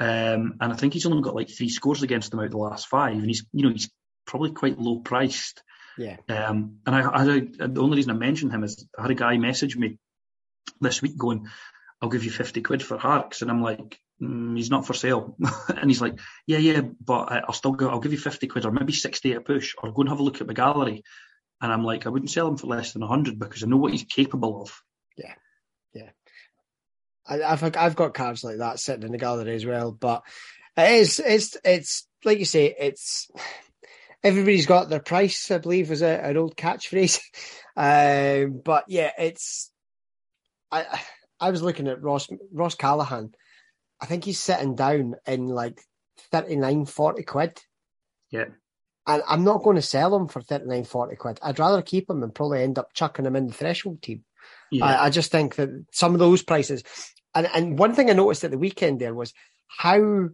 [0.00, 2.58] um, and I think he's only got like three scores against them out of the
[2.58, 3.90] last five, and he's you know he's
[4.26, 5.62] probably quite low priced.
[5.98, 6.16] Yeah.
[6.28, 9.36] Um, and I, I, the only reason I mentioned him is I had a guy
[9.36, 9.98] message me
[10.80, 11.48] this week going,
[12.00, 15.36] "I'll give you fifty quid for Harkes," and I'm like, mm, he's not for sale.
[15.68, 18.72] and he's like, yeah, yeah, but I'll still go, I'll give you 50 quid or
[18.72, 21.04] maybe 60 at a push or go and have a look at my gallery.
[21.60, 23.92] And I'm like, I wouldn't sell him for less than 100 because I know what
[23.92, 24.80] he's capable of.
[25.16, 25.34] Yeah,
[25.92, 26.10] yeah.
[27.26, 30.22] I, I've I've got cards like that sitting in the gallery as well, but
[30.76, 33.28] it is it's it's like you say, it's
[34.22, 35.50] everybody's got their price.
[35.50, 37.20] I believe was a, an old catchphrase,
[37.76, 39.70] um, but yeah, it's
[40.70, 41.00] I
[41.40, 43.32] I was looking at Ross Ross Callachan
[44.00, 45.80] I think he's sitting down in like
[46.30, 47.60] 39, 40 quid.
[48.30, 48.46] Yeah.
[49.06, 51.38] And I'm not going to sell him for 39, 40 quid.
[51.42, 54.24] I'd rather keep him and probably end up chucking him in the threshold team.
[54.70, 54.84] Yeah.
[54.84, 56.82] I, I just think that some of those prices,
[57.34, 59.32] and, and one thing I noticed at the weekend there was
[59.66, 60.28] how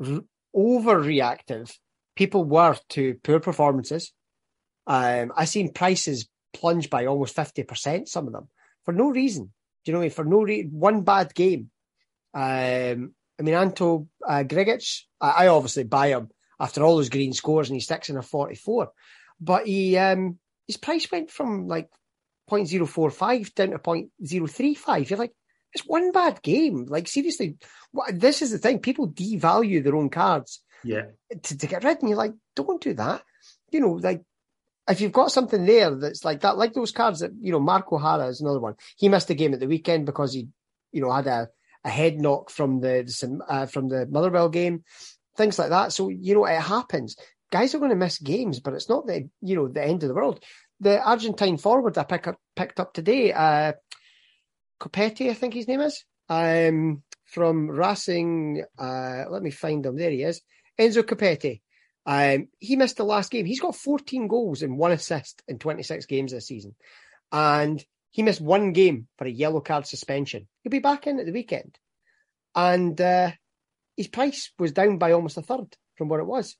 [0.00, 0.20] r-
[0.54, 1.72] overreactive
[2.14, 4.12] people were to poor performances.
[4.86, 8.08] Um, I seen prices plunge by almost fifty percent.
[8.08, 8.48] Some of them
[8.84, 9.52] for no reason.
[9.84, 10.00] Do you know?
[10.00, 10.10] I mean?
[10.10, 11.70] For no reason, one bad game.
[12.38, 16.28] Um, I mean, Anto uh, Grgic, I, I, obviously buy him
[16.60, 18.92] after all those green scores, and he sticks in a forty-four.
[19.40, 21.88] But he um, his price went from like
[22.48, 25.10] 0.045 down to 0.035.
[25.10, 25.34] You're like,
[25.72, 26.86] it's one bad game.
[26.86, 27.56] Like seriously,
[27.90, 28.78] what, this is the thing.
[28.78, 30.62] People devalue their own cards.
[30.84, 31.06] Yeah.
[31.42, 33.22] To, to get rid, and you're like, don't do that.
[33.72, 34.22] You know, like
[34.88, 37.92] if you've got something there that's like that, like those cards that you know, Mark
[37.92, 38.76] O'Hara is another one.
[38.96, 40.48] He missed a game at the weekend because he,
[40.92, 41.48] you know, had a,
[41.88, 42.96] a head knock from the
[43.48, 44.84] uh, from the Motherwell game,
[45.36, 45.92] things like that.
[45.92, 47.16] So you know, it happens.
[47.50, 50.08] Guys are going to miss games, but it's not the you know the end of
[50.08, 50.44] the world.
[50.80, 53.72] The Argentine forward I pick up, picked up today, uh,
[54.80, 58.62] Copetti, I think his name is, um, from Racing.
[58.78, 59.96] Uh, let me find him.
[59.96, 60.40] There he is.
[60.78, 61.62] Enzo Copetti.
[62.06, 63.44] Um, he missed the last game.
[63.44, 66.74] He's got 14 goals and one assist in 26 games this season.
[67.32, 70.48] And he missed one game for a yellow card suspension.
[70.62, 71.78] He'll be back in at the weekend.
[72.54, 73.32] And uh,
[73.96, 76.56] his price was down by almost a third from what it was.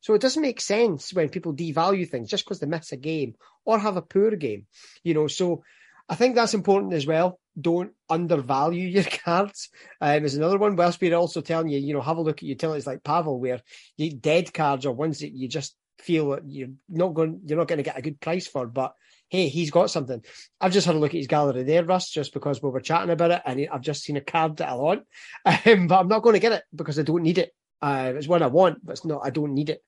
[0.00, 3.34] So it doesn't make sense when people devalue things just because they miss a game
[3.64, 4.66] or have a poor game.
[5.04, 5.62] You know, so
[6.08, 7.38] I think that's important as well.
[7.58, 9.70] Don't undervalue your cards.
[10.00, 10.76] Um, is another one.
[10.76, 13.62] Whilst we're also telling you, you know, have a look at utilities like Pavel, where
[13.96, 17.68] you, dead cards are ones that you just feel that you're not going, you're not
[17.68, 18.66] going to get a good price for.
[18.66, 18.94] But
[19.32, 20.22] hey, he's got something.
[20.60, 23.10] I've just had a look at his gallery there, Russ, just because we were chatting
[23.10, 25.04] about it, and I've just seen a card that I want,
[25.44, 27.54] um, but I'm not going to get it because I don't need it.
[27.80, 29.22] Uh, it's one I want, but it's not.
[29.24, 29.82] I don't need it.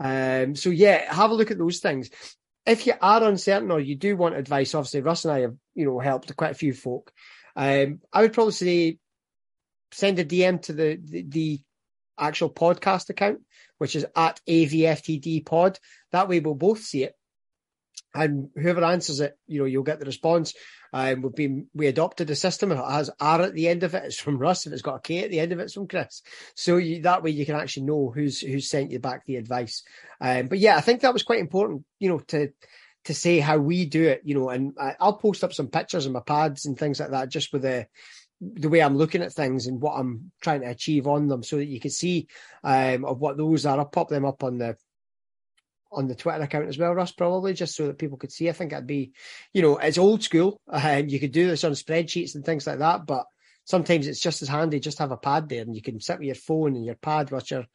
[0.00, 2.10] Um, so yeah, have a look at those things
[2.66, 5.84] if you are uncertain or you do want advice, obviously Russ and I have, you
[5.84, 7.12] know, helped quite a few folk.
[7.56, 8.98] Um, I would probably say
[9.92, 11.60] send a DM to the, the, the
[12.18, 13.40] actual podcast account,
[13.78, 15.78] which is at AVFTD pod.
[16.12, 17.14] That way we'll both see it.
[18.14, 20.54] And whoever answers it, you know, you'll get the response.
[20.92, 22.70] Um, we've been we adopted a system.
[22.70, 24.04] It has R at the end of it.
[24.04, 24.66] It's from Russ.
[24.66, 26.22] If it's got a K at the end of it, it's from Chris.
[26.54, 29.82] So you, that way you can actually know who's who's sent you back the advice.
[30.20, 31.84] Um, but yeah, I think that was quite important.
[31.98, 32.52] You know, to
[33.06, 34.22] to say how we do it.
[34.24, 37.10] You know, and I, I'll post up some pictures of my pads and things like
[37.10, 37.88] that, just with the
[38.40, 41.56] the way I'm looking at things and what I'm trying to achieve on them, so
[41.56, 42.28] that you can see
[42.62, 43.78] um, of what those are.
[43.78, 44.76] I'll pop them up on the
[45.94, 48.48] on the Twitter account as well, Russ, probably just so that people could see.
[48.48, 49.12] I think it'd be,
[49.52, 52.78] you know, it's old school, and you could do this on spreadsheets and things like
[52.78, 53.06] that.
[53.06, 53.26] But
[53.64, 56.26] sometimes it's just as handy just have a pad there, and you can sit with
[56.26, 57.66] your phone and your pad while you're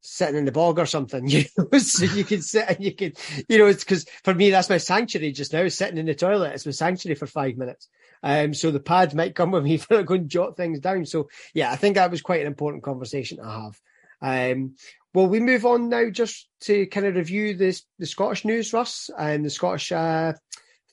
[0.00, 1.28] sitting in the bog or something.
[1.28, 3.12] You know, so you can sit and you can,
[3.48, 5.66] you know, it's because for me that's my sanctuary just now.
[5.68, 7.88] Sitting in the toilet, it's my sanctuary for five minutes.
[8.22, 11.06] Um, so the pad might come with me for going jot things down.
[11.06, 13.80] So yeah, I think that was quite an important conversation to have.
[14.20, 14.74] Um,
[15.18, 19.10] well, we move on now just to kind of review this the Scottish news, Russ,
[19.18, 20.34] and the Scottish uh,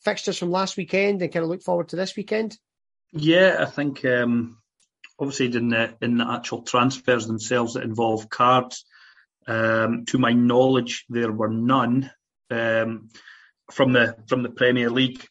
[0.04, 2.58] fixtures from last weekend, and kind of look forward to this weekend.
[3.12, 4.58] Yeah, I think um,
[5.20, 8.86] obviously in the in the actual transfers themselves that involve cards,
[9.46, 12.10] um, to my knowledge, there were none
[12.50, 13.10] um,
[13.72, 15.24] from the from the Premier League,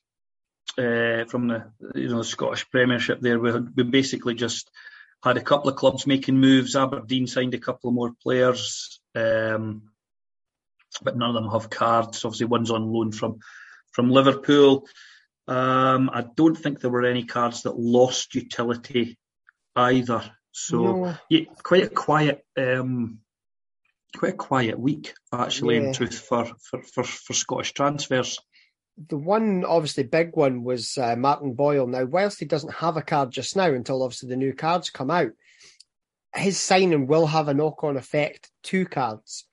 [0.78, 1.64] uh, from the
[1.96, 3.20] you know the Scottish Premiership.
[3.20, 4.70] There, we, we basically just
[5.24, 6.76] had a couple of clubs making moves.
[6.76, 9.90] Aberdeen signed a couple of more players, um,
[11.02, 12.24] but none of them have cards.
[12.24, 13.38] Obviously, one's on loan from
[13.92, 14.86] from Liverpool.
[15.48, 19.18] Um, I don't think there were any cards that lost utility
[19.74, 20.30] either.
[20.52, 21.14] So no.
[21.30, 23.20] yeah, quite a quiet, um,
[24.16, 25.76] quite a quiet week actually.
[25.76, 25.88] Yeah.
[25.88, 28.38] In truth, for, for for for Scottish transfers
[29.08, 31.86] the one obviously big one was uh, Martin Boyle.
[31.86, 35.10] Now, whilst he doesn't have a card just now until obviously the new cards come
[35.10, 35.32] out,
[36.34, 39.46] his signing will have a knock on effect to cards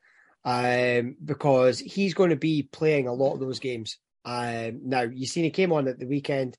[0.43, 3.97] um, because he's going to be playing a lot of those games.
[4.25, 6.57] Um, now, you seen he came on at the weekend,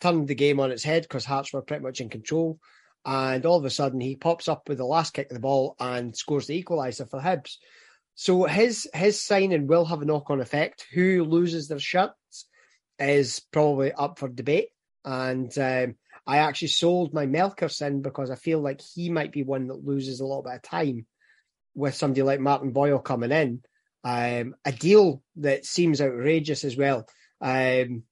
[0.00, 2.58] turned the game on its head because Hearts were pretty much in control.
[3.04, 5.74] And all of a sudden, he pops up with the last kick of the ball
[5.80, 7.56] and scores the equaliser for Hibs.
[8.14, 10.86] So his his signing will have a knock on effect.
[10.92, 12.46] Who loses their shirts
[12.98, 14.68] is probably up for debate.
[15.04, 15.94] And um,
[16.26, 20.20] I actually sold my Melkersen because I feel like he might be one that loses
[20.20, 21.06] a little bit of time
[21.74, 23.62] with somebody like Martin Boyle coming in.
[24.04, 27.06] Um, a deal that seems outrageous as well.
[27.40, 28.04] Um,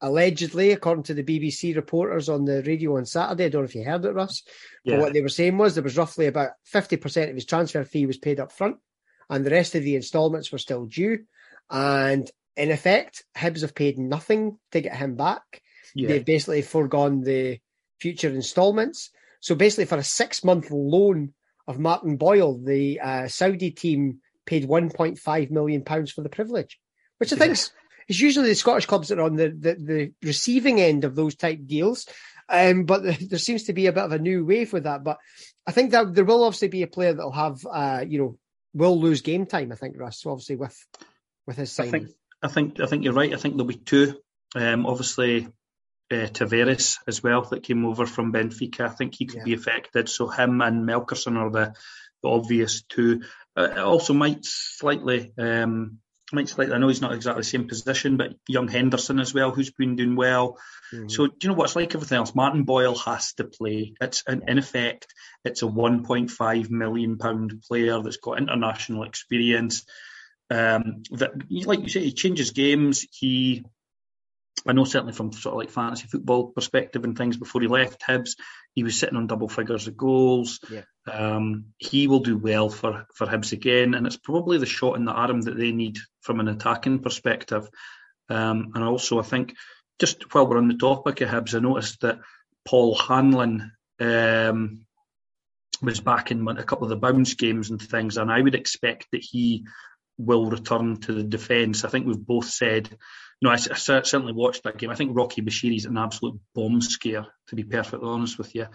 [0.00, 3.74] allegedly, according to the BBC reporters on the radio on Saturday, I don't know if
[3.74, 4.42] you heard it, Russ,
[4.84, 4.96] yeah.
[4.96, 8.06] but what they were saying was there was roughly about 50% of his transfer fee
[8.06, 8.76] was paid up front
[9.30, 11.20] and the rest of the instalments were still due.
[11.70, 15.62] And in effect, Hibs have paid nothing to get him back.
[15.94, 16.08] Yeah.
[16.08, 17.58] They've basically foregone the
[18.00, 19.10] future instalments.
[19.40, 21.34] So basically, for a six month loan
[21.66, 26.78] of Martin Boyle, the uh, Saudi team paid 1.5 million pounds for the privilege,
[27.18, 27.58] which I think
[28.08, 31.34] is usually the Scottish clubs that are on the, the, the receiving end of those
[31.34, 32.06] type deals.
[32.48, 35.02] Um, but the, there seems to be a bit of a new wave with that.
[35.02, 35.18] But
[35.66, 38.38] I think that there will obviously be a player that'll have, uh, you know,
[38.76, 39.72] will lose game time.
[39.72, 40.76] I think Russ, obviously with
[41.46, 41.94] with his signing.
[41.94, 42.10] I think
[42.42, 43.32] I think I think you're right.
[43.32, 44.20] I think there'll be two.
[44.54, 45.48] Um, obviously,
[46.10, 48.82] uh, Tavares as well that came over from Benfica.
[48.82, 49.44] I think he could yeah.
[49.44, 50.08] be affected.
[50.08, 51.74] So him and Melkersen are the,
[52.22, 53.22] the obvious two.
[53.56, 55.98] Uh, also might slightly um,
[56.32, 56.74] might slightly.
[56.74, 59.96] I know he's not exactly the same position, but young Henderson as well, who's been
[59.96, 60.58] doing well.
[60.92, 61.08] Mm-hmm.
[61.08, 62.34] So do you know what it's like everything else?
[62.34, 63.94] Martin Boyle has to play.
[64.00, 65.06] It's in, in effect,
[65.44, 69.84] it's a 1.5 million pound player that's got international experience.
[70.50, 73.06] Um, that, like you say, he changes games.
[73.12, 73.64] He
[74.68, 78.02] I know certainly from sort of like fantasy football perspective and things before he left
[78.02, 78.36] Hibs,
[78.74, 80.60] he was sitting on double figures of goals.
[80.70, 80.82] Yeah.
[81.10, 85.04] Um, he will do well for, for Hibs again, and it's probably the shot in
[85.04, 87.68] the arm that they need from an attacking perspective.
[88.28, 89.54] Um, and also, I think
[89.98, 92.20] just while we're on the topic of Hibs, I noticed that
[92.66, 94.84] Paul Hanlon um,
[95.80, 99.06] was back in a couple of the bounce games and things, and I would expect
[99.12, 99.64] that he
[100.18, 101.84] will return to the defence.
[101.84, 102.96] I think we've both said
[103.42, 104.90] no, I, I, certainly watched that game.
[104.90, 108.66] I think Rocky Bushiri's an absolute bomb scare, to be perfectly honest with you.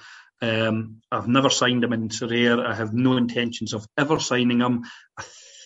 [0.41, 2.63] Um, I've never signed him in Sorare.
[2.65, 4.83] I have no intentions of ever signing him.
[5.17, 5.23] I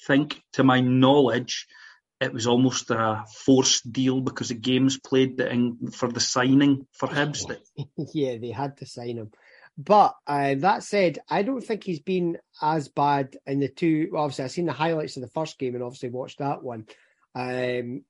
[0.08, 1.68] think, to my knowledge,
[2.22, 7.10] it was almost a forced deal because the games played in, for the signing for
[7.10, 7.44] Hibs.
[8.14, 9.32] yeah, they had to sign him.
[9.78, 14.12] But uh, that said, I don't think he's been as bad in the two.
[14.16, 16.86] Obviously, I've seen the highlights of the first game and obviously watched that one.
[17.36, 18.04] Um,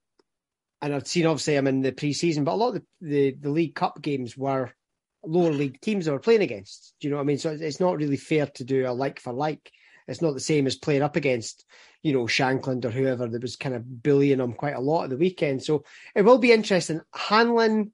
[0.82, 3.50] and I've seen obviously I'm in the pre-season, but a lot of the, the, the
[3.50, 4.72] League Cup games were
[5.24, 6.94] lower league teams that were playing against.
[7.00, 7.38] Do you know what I mean?
[7.38, 9.72] So it's not really fair to do a like for like.
[10.08, 11.66] It's not the same as playing up against,
[12.04, 15.10] you know, Shankland or whoever that was kind of bullying them quite a lot at
[15.10, 15.64] the weekend.
[15.64, 17.02] So it will be interesting.
[17.14, 17.92] Hanlon,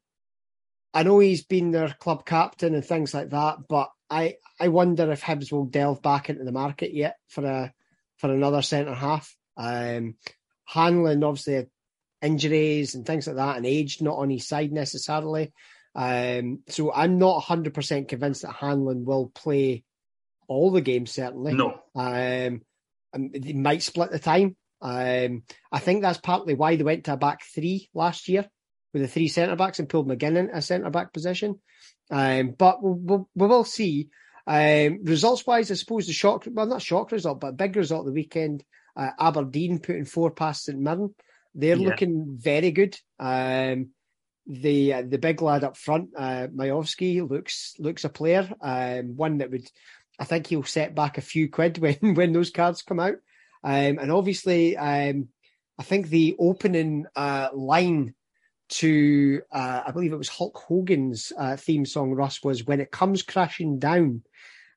[0.93, 5.09] I know he's been their club captain and things like that, but I I wonder
[5.11, 7.73] if Hibs will delve back into the market yet for a
[8.17, 9.35] for another centre half.
[9.55, 10.15] Um,
[10.65, 11.67] Hanlon obviously
[12.21, 15.53] injuries and things like that, and age not on his side necessarily.
[15.95, 19.83] Um, so I'm not 100% convinced that Hanlon will play
[20.47, 21.53] all the games, certainly.
[21.53, 21.79] No.
[21.95, 22.61] Um,
[23.13, 24.55] they might split the time.
[24.81, 28.49] Um, I think that's partly why they went to a back three last year
[28.93, 31.59] with the three centre backs and pulled McGinn in a centre back position.
[32.09, 34.09] Um, but we'll, we'll, we will see.
[34.47, 38.05] Um, results wise, I suppose the shock, well, not shock result, but a big result
[38.05, 38.63] the weekend.
[38.95, 41.13] Uh, Aberdeen putting four past St Mirren.
[41.53, 41.87] They're yeah.
[41.87, 42.97] looking very good.
[43.19, 43.89] Um,
[44.47, 48.49] the uh, the big lad up front, uh, Miovski, looks looks a player.
[48.61, 49.67] Um, one that would,
[50.19, 53.15] I think he'll set back a few quid when when those cards come out.
[53.63, 55.29] Um, and obviously, um,
[55.77, 58.15] I think the opening uh, line
[58.69, 62.91] to uh, I believe it was Hulk Hogan's uh, theme song, Russ, was "When it
[62.91, 64.23] comes crashing down,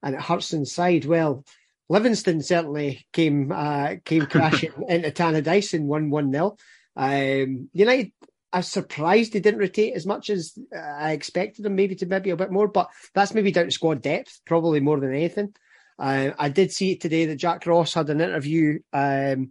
[0.03, 1.45] and it hurts inside." Well,
[1.89, 6.57] Livingston certainly came uh, came crashing into Tannadice and won one 0
[6.97, 8.13] um, United,
[8.53, 12.07] I was surprised they didn't rotate as much as uh, I expected them, maybe to
[12.07, 15.55] maybe a bit more, but that's maybe down to squad depth, probably more than anything.
[15.99, 19.51] Uh, I did see it today that Jack Ross had an interview, um,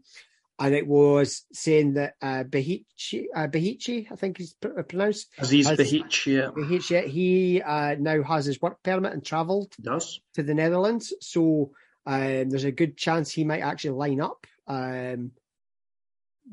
[0.60, 5.28] and it was saying that uh, Behici, uh, Behici, I think he's uh, pronounced.
[5.38, 6.50] Aziz Behici, yeah.
[6.56, 9.74] Behici, he uh, now has his work permit and travelled
[10.36, 11.14] to the Netherlands.
[11.20, 11.72] So
[12.06, 15.32] um, there's a good chance he might actually line up, um,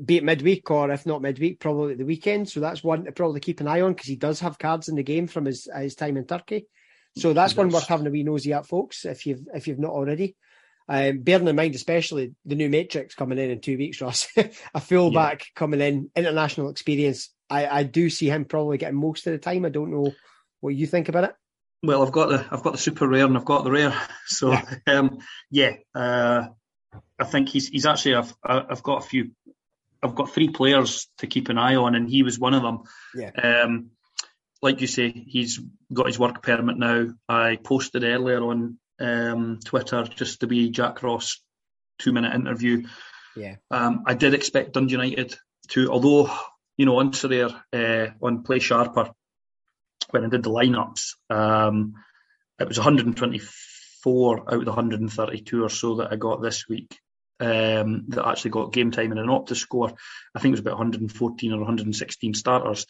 [0.05, 2.49] be it midweek or if not midweek, probably the weekend.
[2.49, 4.95] So that's one to probably keep an eye on because he does have cards in
[4.95, 6.67] the game from his his time in Turkey.
[7.17, 9.93] So that's one worth having a wee nosy at, folks, if you've if you've not
[9.93, 10.37] already.
[10.89, 14.27] Um, bearing in mind, especially the new Matrix coming in in two weeks, Ross,
[14.75, 15.47] a fullback yeah.
[15.55, 17.31] coming in, international experience.
[17.49, 19.65] I, I do see him probably getting most of the time.
[19.65, 20.13] I don't know
[20.61, 21.35] what you think about it.
[21.83, 23.95] Well, I've got the I've got the super rare and I've got the rare.
[24.27, 25.19] So yeah, um,
[25.51, 26.49] yeah uh,
[27.19, 29.31] I think he's he's actually I've I've got a few
[30.03, 32.83] I've got three players to keep an eye on, and he was one of them.
[33.15, 33.31] Yeah.
[33.31, 33.91] Um,
[34.63, 35.59] like you say, he's
[35.93, 37.09] got his work permit now.
[37.29, 41.43] I posted earlier on um, Twitter just to be Jack Ross
[41.99, 42.87] two minute interview.
[43.37, 43.57] Yeah.
[43.71, 45.37] Um, I did expect Dundee United
[45.69, 46.31] to, although
[46.77, 49.13] you know on there uh, on Play Sharper
[50.11, 51.95] when I did the lineups, um,
[52.59, 56.99] it was 124 out of the 132 or so that I got this week
[57.41, 59.93] um, that actually got game time and an Opta score.
[60.35, 62.87] I think it was about 114 or 116 starters.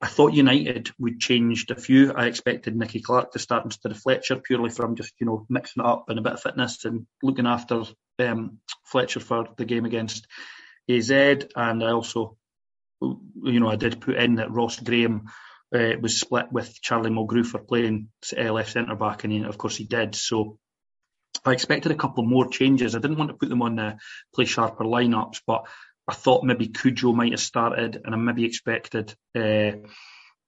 [0.00, 2.12] I thought United would changed a few.
[2.12, 5.84] I expected Nicky Clark to start instead of Fletcher purely from just you know mixing
[5.84, 7.84] it up and a bit of fitness and looking after
[8.18, 10.26] um, Fletcher for the game against
[10.90, 12.36] AZ, and I also,
[13.00, 15.30] you know, I did put in that Ross Graham
[15.74, 19.58] uh, was split with Charlie Mulgrew for playing uh, left centre back, and he, of
[19.58, 20.14] course he did.
[20.14, 20.58] So
[21.44, 22.94] I expected a couple more changes.
[22.94, 23.96] I didn't want to put them on the
[24.34, 25.66] play sharper lineups, but
[26.06, 29.72] I thought maybe Cudjoe might have started, and I maybe expected, uh,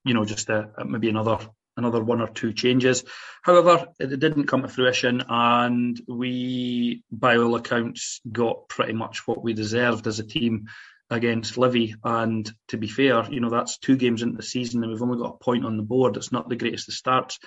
[0.05, 1.39] you know, just a, maybe another
[1.77, 3.03] another one or two changes.
[3.43, 9.43] However, it didn't come to fruition, and we, by all accounts, got pretty much what
[9.43, 10.67] we deserved as a team
[11.11, 11.95] against Livy.
[12.03, 15.19] And to be fair, you know, that's two games into the season and we've only
[15.19, 16.17] got a point on the board.
[16.17, 17.39] It's not the greatest of starts.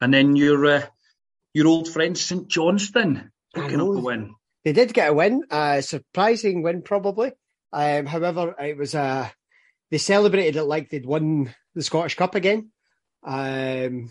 [0.00, 0.86] And then your uh,
[1.54, 4.34] your old friend St Johnstone picking up the win.
[4.64, 7.32] They did get a win, a surprising win probably.
[7.72, 9.28] Um, however, it was a uh,
[9.90, 12.70] they celebrated it like they'd won the Scottish Cup again.
[13.22, 14.10] Um,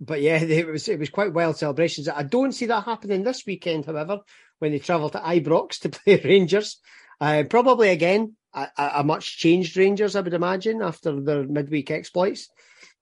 [0.00, 2.08] but yeah, it was it was quite wild celebrations.
[2.08, 4.20] I don't see that happening this weekend, however,
[4.58, 6.78] when they travel to Ibrox to play Rangers.
[7.20, 12.48] Uh, probably again a, a, much changed Rangers, I would imagine, after their midweek exploits.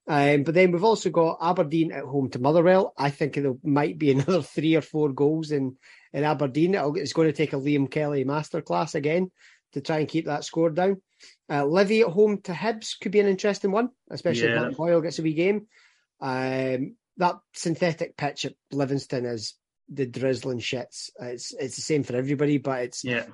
[0.06, 2.94] Um, but then we've also got Aberdeen at home to Motherwell.
[2.96, 5.76] I think there might be another three or four goals in,
[6.12, 6.74] in Aberdeen.
[6.74, 9.30] It'll, it's going to take a Liam Kelly masterclass again
[9.72, 11.02] to try and keep that score down.
[11.50, 14.68] Uh, Livy at home to Hibs could be an interesting one, especially yeah.
[14.68, 15.66] if Boyle gets a wee game.
[16.20, 19.54] Um, that synthetic pitch at Livingston is
[19.88, 21.10] the drizzling shits.
[21.20, 23.26] It's it's the same for everybody, but it's yeah.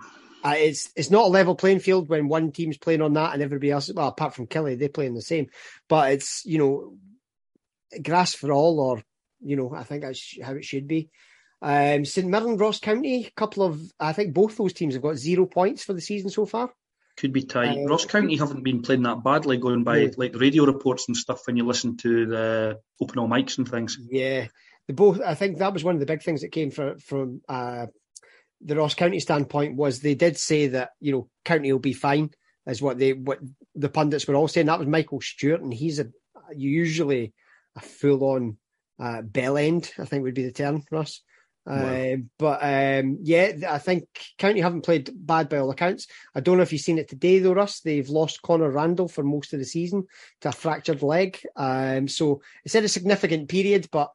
[0.45, 3.43] Uh, it's it's not a level playing field when one team's playing on that and
[3.43, 3.91] everybody else.
[3.93, 5.47] Well, apart from Killie, they play in the same.
[5.89, 6.97] But it's you know
[8.03, 9.03] grass for all, or
[9.41, 11.09] you know I think that's how it should be.
[11.63, 15.17] Um, St Mirren, Ross County, a couple of I think both those teams have got
[15.17, 16.71] zero points for the season so far.
[17.17, 17.79] Could be tight.
[17.79, 20.11] Um, Ross County haven't been playing that badly, going by yeah.
[20.19, 23.97] like radio reports and stuff when you listen to the open all mics and things.
[24.11, 24.49] Yeah,
[24.89, 25.23] the both.
[25.23, 27.87] I think that was one of the big things that came from from uh,
[28.65, 32.31] the Ross County standpoint was they did say that you know County will be fine,
[32.67, 33.39] is what they what
[33.75, 34.67] the pundits were all saying.
[34.67, 36.07] That was Michael Stewart, and he's a
[36.55, 37.33] usually
[37.77, 38.57] a full on
[38.99, 39.93] uh, bell end.
[39.99, 41.21] I think would be the term, Ross.
[41.67, 41.77] Wow.
[41.77, 44.05] Uh, but um, yeah, I think
[44.39, 46.07] County haven't played bad by all accounts.
[46.35, 47.81] I don't know if you've seen it today though, Russ.
[47.81, 50.07] They've lost Connor Randall for most of the season
[50.43, 51.41] to a fractured leg.
[51.57, 54.11] Um, so it's in a significant period, but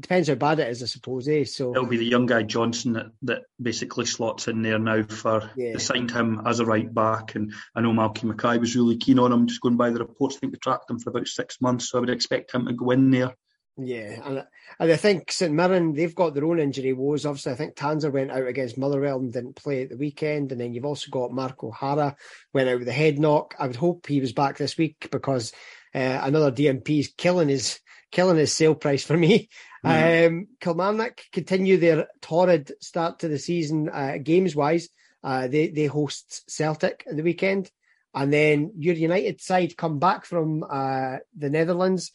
[0.00, 1.28] depends how bad it is, I suppose.
[1.28, 1.44] Eh?
[1.44, 5.50] So it'll be the young guy Johnson that, that basically slots in there now for
[5.56, 5.72] yeah.
[5.72, 9.18] they signed him as a right back, and I know Malky Mackay was really keen
[9.18, 9.46] on him.
[9.46, 11.98] Just going by the reports, I think they tracked him for about six months, so
[11.98, 13.34] I would expect him to go in there.
[13.76, 14.44] Yeah, and,
[14.78, 17.26] and I think St Mirren they've got their own injury woes.
[17.26, 20.60] Obviously, I think Tanser went out against Motherwell and didn't play at the weekend, and
[20.60, 22.16] then you've also got Mark O'Hara
[22.52, 23.56] went out with a head knock.
[23.58, 25.52] I would hope he was back this week because
[25.92, 27.80] uh, another DNP is killing his
[28.12, 29.48] killing his sale price for me.
[29.84, 30.26] Mm.
[30.26, 34.88] Um, Kilmarnock continue their torrid start to the season uh, games wise.
[35.22, 37.70] Uh, they they host Celtic at the weekend,
[38.14, 42.12] and then your United side come back from uh, the Netherlands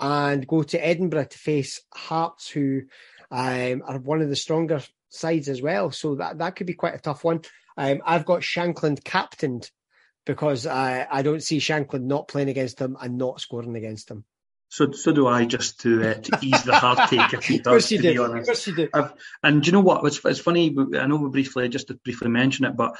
[0.00, 2.82] and go to Edinburgh to face Hearts, who
[3.30, 5.90] um, are one of the stronger sides as well.
[5.90, 7.42] So that that could be quite a tough one.
[7.76, 9.70] Um, I've got Shankland captained
[10.24, 14.24] because I, I don't see Shankland not playing against them and not scoring against them.
[14.72, 17.86] So, so do I, just to uh, to ease the heartache if he does.
[17.88, 18.88] to be honest, of course you do.
[18.94, 19.12] I've,
[19.42, 20.02] and do you know what?
[20.06, 20.74] It's, it's funny.
[20.98, 22.96] I know we briefly just to briefly mention it, but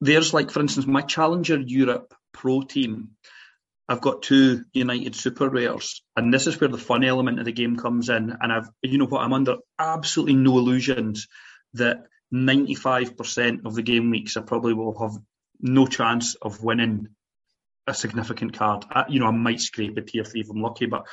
[0.00, 3.10] there's like, for instance, my Challenger Europe Pro team.
[3.86, 7.52] I've got two United Super Rares, and this is where the fun element of the
[7.52, 8.34] game comes in.
[8.40, 11.28] And I've, you know what, I'm under absolutely no illusions
[11.74, 15.22] that 95% of the game weeks I probably will have
[15.60, 17.08] no chance of winning
[17.86, 18.84] a significant card.
[18.90, 21.06] I, you know, I might scrape a tier three if I'm lucky, but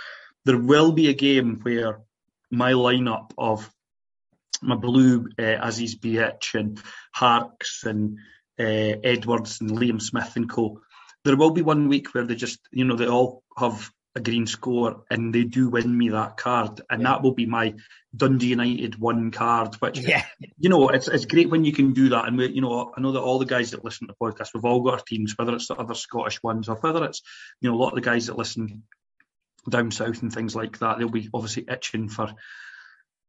[0.45, 2.01] there will be a game where
[2.49, 3.69] my lineup of
[4.61, 6.81] my blue uh, Aziz Behich and
[7.13, 8.17] Harkes and
[8.59, 10.81] uh, Edwards and Liam Smith and co.
[11.23, 14.45] There will be one week where they just, you know, they all have a green
[14.45, 16.81] score and they do win me that card.
[16.89, 17.09] And yeah.
[17.09, 17.75] that will be my
[18.15, 20.25] Dundee United one card which yeah.
[20.57, 22.27] you know it's it's great when you can do that.
[22.27, 24.49] And we you know I know that all the guys that listen to the podcast
[24.53, 27.21] we've all got our teams whether it's the other Scottish ones or whether it's
[27.61, 28.83] you know a lot of the guys that listen
[29.69, 32.33] down south and things like that they'll be obviously itching for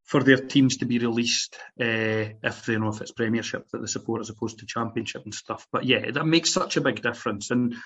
[0.05, 3.79] for their teams to be released uh, if they you know if it's Premiership that
[3.79, 5.69] they support as opposed to Championship and stuff.
[5.71, 7.53] But yeah that makes such a big difference.
[7.53, 7.77] And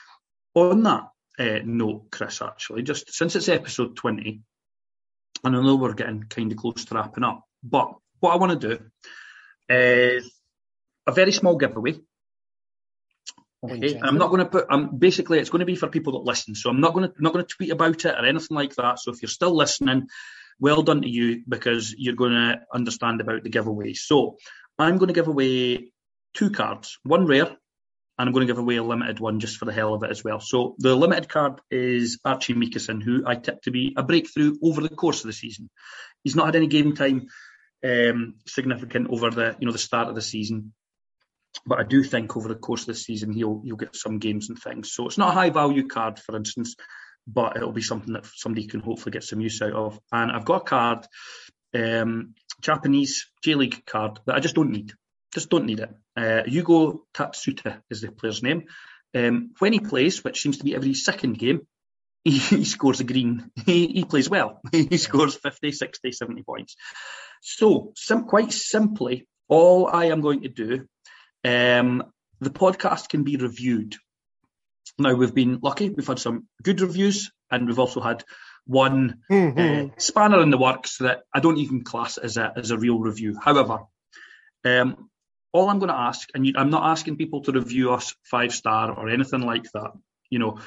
[0.54, 4.40] on that uh, note, Kris, actually, just since it's episode 20,
[5.44, 8.60] and I know we're getting kind of close to wrapping up, but what I want
[8.60, 8.84] to do
[9.68, 10.30] is
[11.06, 11.98] a very small giveaway.
[13.64, 14.66] Okay, and I'm not going to put.
[14.70, 16.54] I'm basically it's going to be for people that listen.
[16.54, 18.98] So I'm not going to not going to tweet about it or anything like that.
[18.98, 20.08] So if you're still listening,
[20.60, 23.94] well done to you because you're going to understand about the giveaway.
[23.94, 24.36] So
[24.78, 25.92] I'm going to give away
[26.34, 27.56] two cards, one rare,
[28.18, 30.10] and I'm going to give away a limited one just for the hell of it
[30.10, 30.40] as well.
[30.40, 34.80] So the limited card is Archie Meekison, who I tip to be a breakthrough over
[34.80, 35.68] the course of the season.
[36.24, 37.28] He's not had any game time
[37.84, 40.72] um, significant over the you know the start of the season.
[41.66, 44.48] But I do think over the course of the season he'll he'll get some games
[44.48, 44.92] and things.
[44.92, 46.74] So it's not a high value card, for instance,
[47.26, 50.00] but it'll be something that somebody can hopefully get some use out of.
[50.12, 51.06] And I've got a card,
[51.74, 54.92] um, Japanese J League card that I just don't need.
[55.34, 55.90] Just don't need it.
[56.16, 58.64] Uh, Yugo Tatsuta is the player's name.
[59.14, 61.66] Um, when he plays, which seems to be every second game,
[62.24, 63.50] he, he scores a green.
[63.64, 64.60] He, he plays well.
[64.72, 66.76] he scores 50, 60, 70 points.
[67.42, 70.88] So, sim- quite simply, all I am going to do,
[71.44, 72.02] um,
[72.40, 73.96] the podcast can be reviewed.
[74.98, 75.90] Now, we've been lucky.
[75.90, 78.24] We've had some good reviews, and we've also had
[78.66, 79.90] one mm-hmm.
[79.90, 82.98] uh, spanner in the works that I don't even class as a, as a real
[82.98, 83.38] review.
[83.40, 83.80] However,
[84.64, 85.08] um,
[85.56, 88.92] all I'm going to ask, and I'm not asking people to review us five star
[88.92, 89.92] or anything like that.
[90.30, 90.58] You know,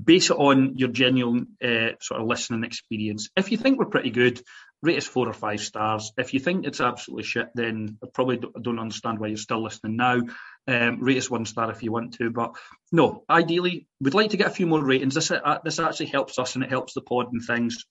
[0.00, 3.28] base it on your genuine uh, sort of listening experience.
[3.36, 4.40] If you think we're pretty good,
[4.82, 6.12] rate us four or five stars.
[6.16, 9.96] If you think it's absolutely shit, then I probably don't understand why you're still listening
[9.96, 10.20] now.
[10.66, 12.54] Um, rate us one star if you want to, but
[12.92, 15.14] no, ideally, we'd like to get a few more ratings.
[15.14, 17.84] This uh, this actually helps us and it helps the pod and things.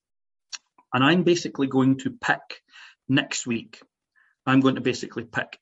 [0.93, 2.63] And I'm basically going to pick
[3.07, 3.81] next week.
[4.45, 5.59] I'm going to basically pick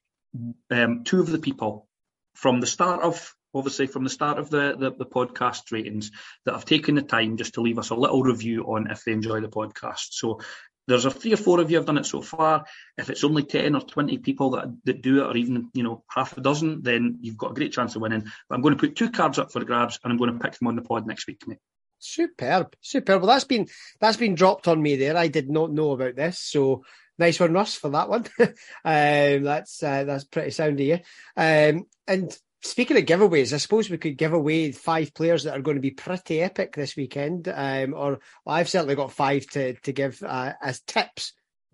[0.72, 1.88] um, two of the people
[2.36, 6.12] from the start of obviously from the start of the, the, the, podcast ratings
[6.46, 9.12] that have taken the time just to leave us a little review on if they
[9.12, 10.10] enjoy the podcast.
[10.12, 10.42] So
[10.88, 12.66] there's a three or four of you have done it so far.
[12.98, 16.04] If it's only 10 or 20 people that, that do it, or even, you know,
[16.10, 18.24] half a dozen, then you've got a great chance of winning.
[18.48, 20.58] But I'm going to put two cards up for grabs and I'm going to pick
[20.58, 21.60] them on the pod next week, mate.
[22.00, 23.22] Superb, superb.
[23.22, 23.68] Well, that's been
[24.00, 25.18] that's been dropped on me there.
[25.18, 26.84] I did not know about this, so
[27.18, 28.26] nice one, Russ, for that one.
[28.40, 31.00] um, that's uh, that's pretty sound of you.
[31.36, 35.62] Um, and Speaking of giveaways, I suppose we could give away five players that are
[35.62, 37.48] going to be pretty epic this weekend.
[37.48, 41.34] Um, or well, I've certainly got five to to give uh, as tips.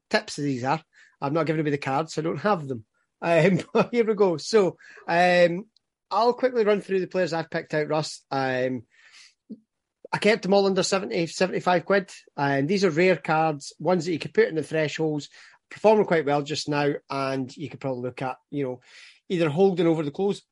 [0.09, 0.83] Tips as these are.
[1.21, 2.83] I'm not giving away the cards, so I don't have them.
[3.21, 3.61] Um,
[3.91, 4.35] here we go.
[4.37, 5.65] So um,
[6.11, 8.21] I'll quickly run through the players I've picked out, Russ.
[8.29, 8.83] Um,
[10.13, 12.11] I kept them all under 70, 75 quid.
[12.37, 15.27] And these are rare cards, ones that you could put in the thresholds,
[15.69, 16.93] performing quite well just now.
[17.09, 18.81] And you could probably look at, you know,
[19.27, 20.43] either holding over the close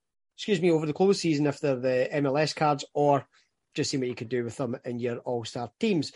[0.41, 3.27] excuse me, over the close season if they're the MLS cards or
[3.75, 6.11] just see what you could do with them in your all star teams.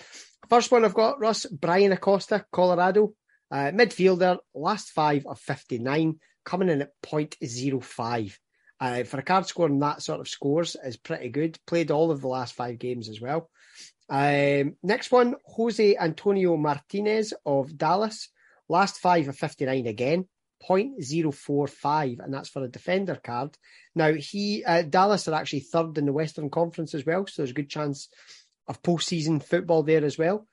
[0.49, 3.13] First one I've got, Russ, Bryan Acosta, Colorado.
[3.51, 8.37] Uh, midfielder, last five of 59, coming in at 0.05.
[8.79, 11.57] Uh, for a card scoring that sort of scores is pretty good.
[11.65, 13.49] Played all of the last five games as well.
[14.09, 18.29] Um, next one, Jose Antonio Martinez of Dallas.
[18.67, 20.27] Last five of 59 again.
[20.67, 23.55] 0.045, and that's for a defender card.
[23.93, 27.51] Now, he uh, Dallas are actually third in the Western Conference as well, so there's
[27.51, 28.09] a good chance
[28.67, 30.47] of postseason football there as well.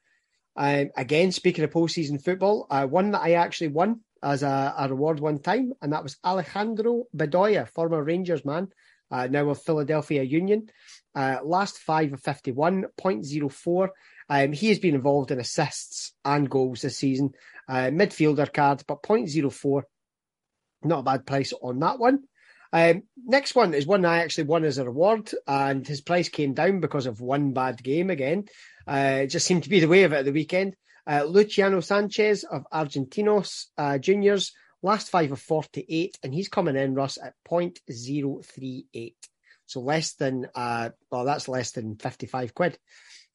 [0.56, 4.88] Um, again, speaking of postseason football, uh, one that I actually won as a, a,
[4.88, 8.68] reward one time, and that was Alejandro Bedoya, former Rangers man,
[9.10, 10.68] uh, now of Philadelphia Union.
[11.14, 13.88] Uh, last five of 51, 0.04.
[14.28, 17.30] Um, he has been involved in assists and goals this season.
[17.68, 19.82] Uh, midfielder card, but 0.04
[20.84, 22.24] not a bad price on that one.
[22.72, 26.54] Um, next one is one I actually won as a reward, and his price came
[26.54, 28.46] down because of one bad game again.
[28.86, 30.76] Uh, it just seemed to be the way of it at the weekend.
[31.08, 34.52] Uh, Luciano Sanchez of Argentinos uh, Juniors,
[34.82, 39.14] last five of 48, and he's coming in, Russ, at 0.038.
[39.66, 42.78] So less than, uh, well, that's less than 55 quid.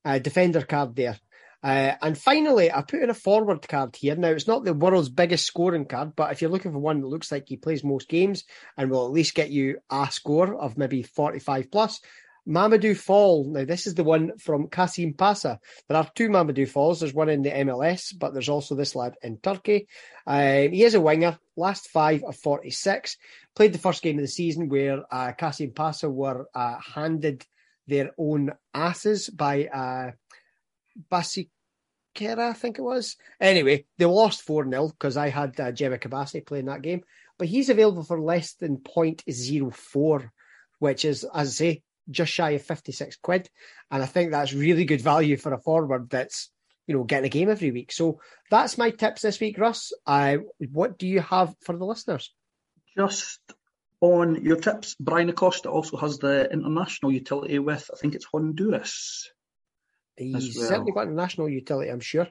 [0.06, 1.18] Uh, defender card there.
[1.64, 4.16] Uh, and finally, I put in a forward card here.
[4.16, 7.08] Now, it's not the world's biggest scoring card, but if you're looking for one that
[7.08, 8.44] looks like he plays most games
[8.78, 12.00] and will at least get you a score of maybe 45 plus,
[12.48, 13.46] Mamadou Fall.
[13.52, 15.60] Now, this is the one from Kasımpaşa.
[15.88, 17.00] There are two Mamadou Falls.
[17.00, 19.88] There's one in the MLS, but there's also this lad in Turkey.
[20.26, 23.18] Um, he is a winger, last five of 46.
[23.56, 27.46] Played the first game of the season where uh, Kasımpaşa were uh, handed
[27.88, 30.12] their own asses by uh,
[31.12, 33.16] I think it was.
[33.40, 37.04] Anyway, they lost 4 0 because I had uh, Djemi Khabasi playing that game.
[37.38, 40.30] But he's available for less than 0.04,
[40.80, 43.50] which is, as I say, just shy of 56 quid.
[43.92, 46.50] And I think that's really good value for a forward that's,
[46.88, 47.92] you know, getting a game every week.
[47.92, 48.20] So
[48.50, 49.92] that's my tips this week, Russ.
[50.06, 50.38] Uh,
[50.72, 52.34] what do you have for the listeners?
[52.98, 53.40] Just
[54.02, 59.30] on your tips, Bryan Acosta also has the international utility with, I think it's Honduras.
[60.16, 60.68] He's well.
[60.68, 62.28] certainly got a national utility, I'm sure.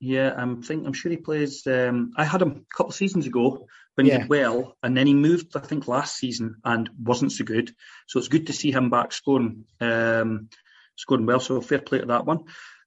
[0.00, 1.66] Yeah, I'm think I'm sure he plays.
[1.66, 4.20] Um, I had him a couple of seasons ago when he yeah.
[4.20, 5.54] did well, and then he moved.
[5.56, 7.70] I think last season and wasn't so good.
[8.08, 10.48] So it's good to see him back scoring, um,
[10.96, 11.38] scoring well.
[11.38, 12.44] So fair play to that one.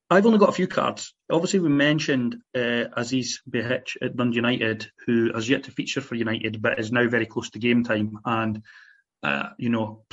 [0.10, 1.14] I've only got a few cards.
[1.32, 6.16] Obviously, we mentioned uh, Aziz Behich at Dundee United, who has yet to feature for
[6.16, 8.20] United, but is now very close to game time.
[8.26, 8.64] And,
[9.22, 10.04] uh, you know,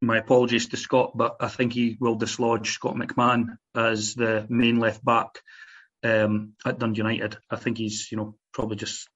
[0.00, 4.80] my apologies to Scott, but I think he will dislodge Scott McMahon as the main
[4.80, 5.40] left back
[6.02, 7.36] um, at Dundee United.
[7.50, 9.08] I think he's, you know, probably just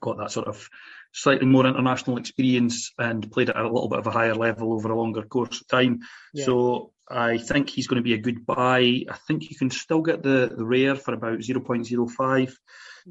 [0.00, 0.68] got that sort of
[1.12, 4.90] slightly more international experience and played at a little bit of a higher level over
[4.90, 6.00] a longer course of time.
[6.32, 6.44] Yeah.
[6.44, 9.04] So I think he's going to be a good buy.
[9.08, 12.52] I think you can still get the, the rare for about 0.05.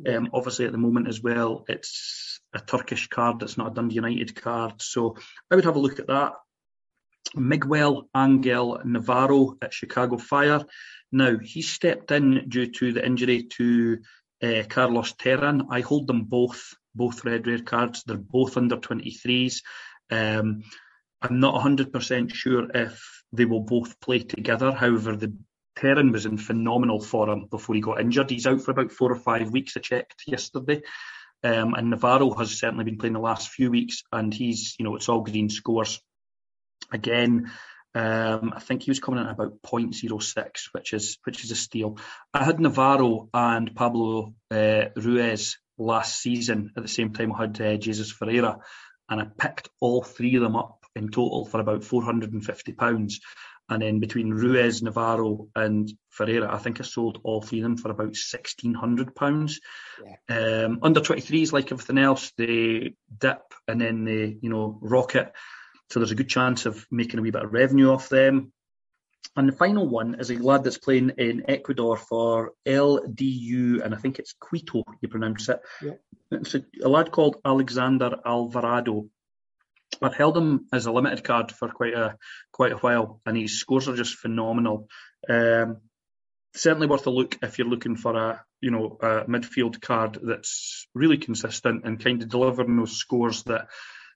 [0.07, 3.41] Um, obviously, at the moment as well, it's a Turkish card.
[3.43, 4.81] It's not a Dundee United card.
[4.81, 5.17] So
[5.51, 6.33] I would have a look at that.
[7.35, 10.65] Miguel Angel Navarro at Chicago Fire.
[11.11, 13.99] Now, he stepped in due to the injury to
[14.43, 15.67] uh, Carlos Terán.
[15.69, 18.03] I hold them both, both red rare cards.
[18.05, 19.61] They're both under 23s.
[20.11, 20.63] Um,
[21.21, 24.71] I'm not 100% sure if they will both play together.
[24.71, 25.35] However, the
[25.77, 28.29] Terán was in phenomenal form before he got injured.
[28.29, 30.81] He's out for about four or five weeks, I checked yesterday.
[31.43, 34.95] Um, and Navarro has certainly been playing the last few weeks, and he's, you know,
[34.95, 36.01] it's all green scores.
[36.91, 37.51] Again,
[37.95, 41.55] um, I think he was coming in at about 0.06, which is which is a
[41.55, 41.97] steal.
[42.33, 47.61] I had Navarro and Pablo uh, Ruiz last season at the same time I had
[47.61, 48.59] uh, Jesus Ferreira,
[49.09, 53.19] and I picked all three of them up in total for about 450 pounds.
[53.71, 57.77] And then between Ruiz, Navarro, and Ferreira, I think I sold all three of them
[57.77, 59.59] for about sixteen hundred pounds.
[60.03, 60.65] Yeah.
[60.65, 65.33] Um, under 23s, like everything else, they dip and then they, you know, rocket.
[65.89, 68.51] So there's a good chance of making a wee bit of revenue off them.
[69.35, 73.97] And the final one is a lad that's playing in Ecuador for LDU, and I
[73.97, 75.61] think it's Quito, you pronounce it.
[75.81, 75.93] Yeah.
[76.31, 79.07] It's a, a lad called Alexander Alvarado.
[80.01, 82.17] I've held him as a limited card for quite a
[82.51, 84.87] quite a while, and his scores are just phenomenal.
[85.27, 85.77] Um,
[86.55, 90.87] certainly worth a look if you're looking for a you know a midfield card that's
[90.93, 93.67] really consistent and kind of delivering those scores that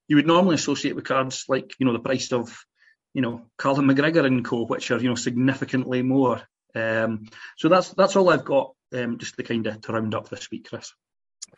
[0.07, 2.55] you would normally associate with cards like you know the price of
[3.13, 6.41] you know Callum McGregor and co, which are you know significantly more.
[6.75, 7.25] Um,
[7.57, 10.49] so that's that's all I've got um, just to kind of to round up this
[10.51, 10.93] week, Kris.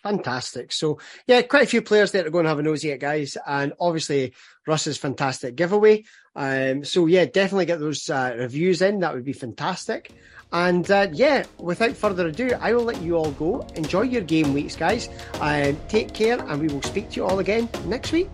[0.04, 0.72] Fantastic.
[0.72, 3.38] So, yeah, quite a few players there to go and have a nosy at, guys.
[3.48, 4.34] And obviously,
[4.68, 6.04] Russ's fantastic giveaway.
[6.36, 9.00] Um, so, yeah, definitely get those uh, reviews in.
[9.00, 10.12] That would be fantastic.
[10.52, 13.68] And uh, yeah, without further ado, I will let you all go.
[13.76, 15.10] Enjoy your game weeks, guys.
[15.42, 18.30] Um, take care, and we will speak to you all again next week.